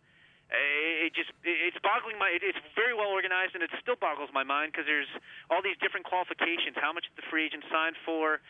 uh, 0.51 1.07
It 1.07 1.15
just 1.15 1.31
it's 1.47 1.79
boggling 1.83 2.19
my 2.19 2.35
it's 2.35 2.59
very 2.75 2.95
well 2.95 3.11
organized 3.15 3.55
and 3.55 3.63
it 3.63 3.71
still 3.79 3.99
boggles 3.99 4.31
my 4.35 4.43
mind 4.43 4.75
because 4.75 4.87
there's 4.87 5.11
all 5.47 5.63
these 5.63 5.79
different 5.79 6.07
qualifications. 6.07 6.75
How 6.75 6.91
much 6.91 7.07
the 7.15 7.23
free 7.31 7.47
agent 7.47 7.63
sign 7.71 7.95
for? 8.03 8.43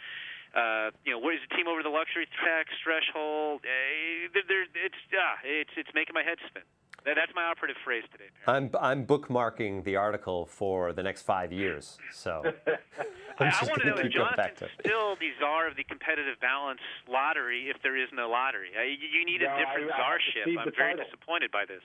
Uh, 0.54 0.90
you 1.04 1.12
know, 1.12 1.18
what 1.18 1.34
is 1.34 1.40
the 1.48 1.54
team 1.56 1.68
over 1.68 1.82
the 1.82 1.88
luxury 1.88 2.26
tax 2.44 2.70
threshold? 2.82 3.60
Uh, 3.64 4.28
there, 4.34 4.42
there, 4.48 4.62
it's 4.84 4.98
ah, 5.14 5.38
it's 5.44 5.70
it's 5.76 5.90
making 5.94 6.14
my 6.14 6.22
head 6.22 6.38
spin. 6.48 6.62
That, 7.04 7.14
that's 7.16 7.32
my 7.34 7.44
operative 7.44 7.76
phrase 7.84 8.02
today. 8.12 8.24
Apparently. 8.42 8.78
I'm 8.78 9.00
I'm 9.00 9.06
bookmarking 9.06 9.84
the 9.84 9.96
article 9.96 10.46
for 10.46 10.92
the 10.92 11.02
next 11.02 11.22
five 11.22 11.52
years. 11.52 11.98
So 12.12 12.42
I, 12.66 12.70
I'm 13.38 13.46
I 13.46 13.50
just 13.50 13.62
want 13.70 13.80
to 13.82 13.88
gonna 13.88 13.90
know 13.90 13.96
if 14.02 14.02
keep 14.02 14.12
Jonathan's 14.12 14.70
still 14.80 15.16
the 15.16 15.30
czar 15.40 15.66
of 15.68 15.76
the 15.76 15.84
competitive 15.84 16.38
balance 16.40 16.80
lottery 17.08 17.70
if 17.70 17.80
there 17.82 17.96
is 17.96 18.08
no 18.12 18.28
lottery. 18.28 18.68
Uh, 18.78 18.82
you, 18.82 18.98
you 19.18 19.24
need 19.24 19.40
No, 19.40 19.54
a 19.54 19.58
different 19.58 19.92
I- 19.92 19.98
I 20.02 20.12
have 20.12 20.18
to 20.18 20.24
czarship. 20.26 20.44
cede 20.44 20.58
I'm 20.58 20.72
very 20.76 20.92
title. 20.92 21.04
disappointed 21.04 21.50
by 21.52 21.64
this. 21.64 21.82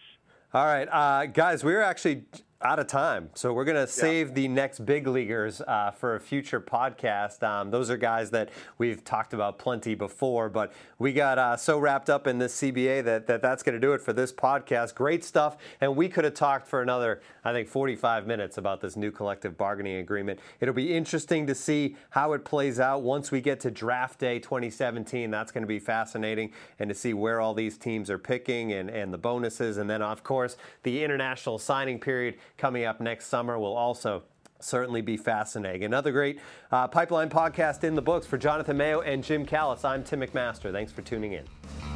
All 0.54 0.65
right, 0.65 0.88
uh, 0.91 1.25
guys, 1.28 1.63
we're 1.63 1.82
actually 1.82 2.23
out 2.65 2.80
of 2.80 2.88
time, 2.88 3.30
so 3.36 3.54
we're 3.54 3.63
going 3.63 3.78
to 3.78 3.86
save 3.86 4.34
the 4.34 4.47
next 4.47 4.88
big 4.88 5.06
leaguers 5.06 5.62
uh, 5.62 5.91
for 5.91 6.15
a 6.15 6.19
future 6.19 6.60
podcast. 6.60 7.43
Um, 7.43 7.69
those 7.69 7.91
are 7.91 7.97
guys 7.97 8.32
that 8.32 8.49
we've 8.80 9.04
talked 9.04 9.36
about 9.36 9.60
plenty 9.60 9.93
before, 9.93 10.49
but 10.49 10.73
we 10.97 11.13
got 11.13 11.38
uh, 11.38 11.58
so 11.58 11.78
wrapped 11.78 12.10
up 12.10 12.25
in 12.25 12.39
this 12.39 12.60
CBA 12.60 13.04
that, 13.04 13.28
that 13.28 13.43
that's 13.43 13.62
going 13.62 13.75
to 13.75 13.80
do 13.80 13.93
it 13.93 14.01
for 14.01 14.13
this 14.13 14.34
podcast. 14.34 14.95
Great 14.95 15.23
stuff, 15.23 15.58
and 15.80 15.95
we 15.95 16.10
could 16.10 16.23
have 16.23 16.34
talked 16.34 16.67
for 16.67 16.82
another, 16.82 17.21
I 17.43 17.54
think, 17.54 17.67
45 17.67 18.25
minutes 18.25 18.58
about 18.58 18.82
this 18.82 18.95
new 18.95 19.12
collective 19.12 19.56
bargaining 19.60 19.97
agreement. 19.97 20.39
It'll 20.60 20.73
be 20.73 20.95
interesting 20.95 21.45
to 21.45 21.54
see 21.54 21.95
how 22.10 22.34
it 22.34 22.45
plays 22.45 22.80
out 22.80 23.04
once 23.04 23.30
we 23.30 23.41
get 23.41 23.60
to 23.60 23.69
draft 23.69 24.17
day 24.17 24.39
2017. 24.39 25.30
That's 25.30 25.51
going 25.51 25.62
to 25.62 25.67
be 25.67 25.78
fascinating, 25.78 26.51
and 26.80 26.89
to 26.89 26.95
see 26.95 27.13
where 27.13 27.41
all 27.41 27.54
these 27.54 27.78
teams 27.78 28.10
are 28.10 28.17
picking 28.17 28.73
and, 28.73 28.89
and 28.89 29.13
the 29.13 29.19
bonuses, 29.19 29.78
and 29.78 29.88
then 29.88 30.01
of 30.01 30.23
course 30.23 30.58
the 30.82 31.04
international 31.04 31.60
signing 31.60 31.99
period 31.99 32.39
coming 32.58 32.86
up 32.86 33.00
next 33.00 33.28
summer 33.28 33.58
will 33.60 33.76
also 33.76 34.24
certainly 34.60 35.02
be 35.02 35.18
fascinating. 35.18 35.84
Another 35.84 36.12
great 36.12 36.39
uh, 36.72 36.88
pipeline 36.88 37.30
podcast 37.30 37.84
in 37.84 37.96
the 37.96 38.02
books 38.02 38.26
for 38.26 38.38
Jonathan 38.38 38.78
Mayo 38.78 39.02
and 39.02 39.24
Jim 39.24 39.46
Callis. 39.46 39.84
I'm 39.84 40.04
Tim 40.04 40.22
McMaster. 40.22 40.72
Thanks 40.72 40.91
for 40.91 41.02
tuning 41.02 41.34
in. 41.34 41.94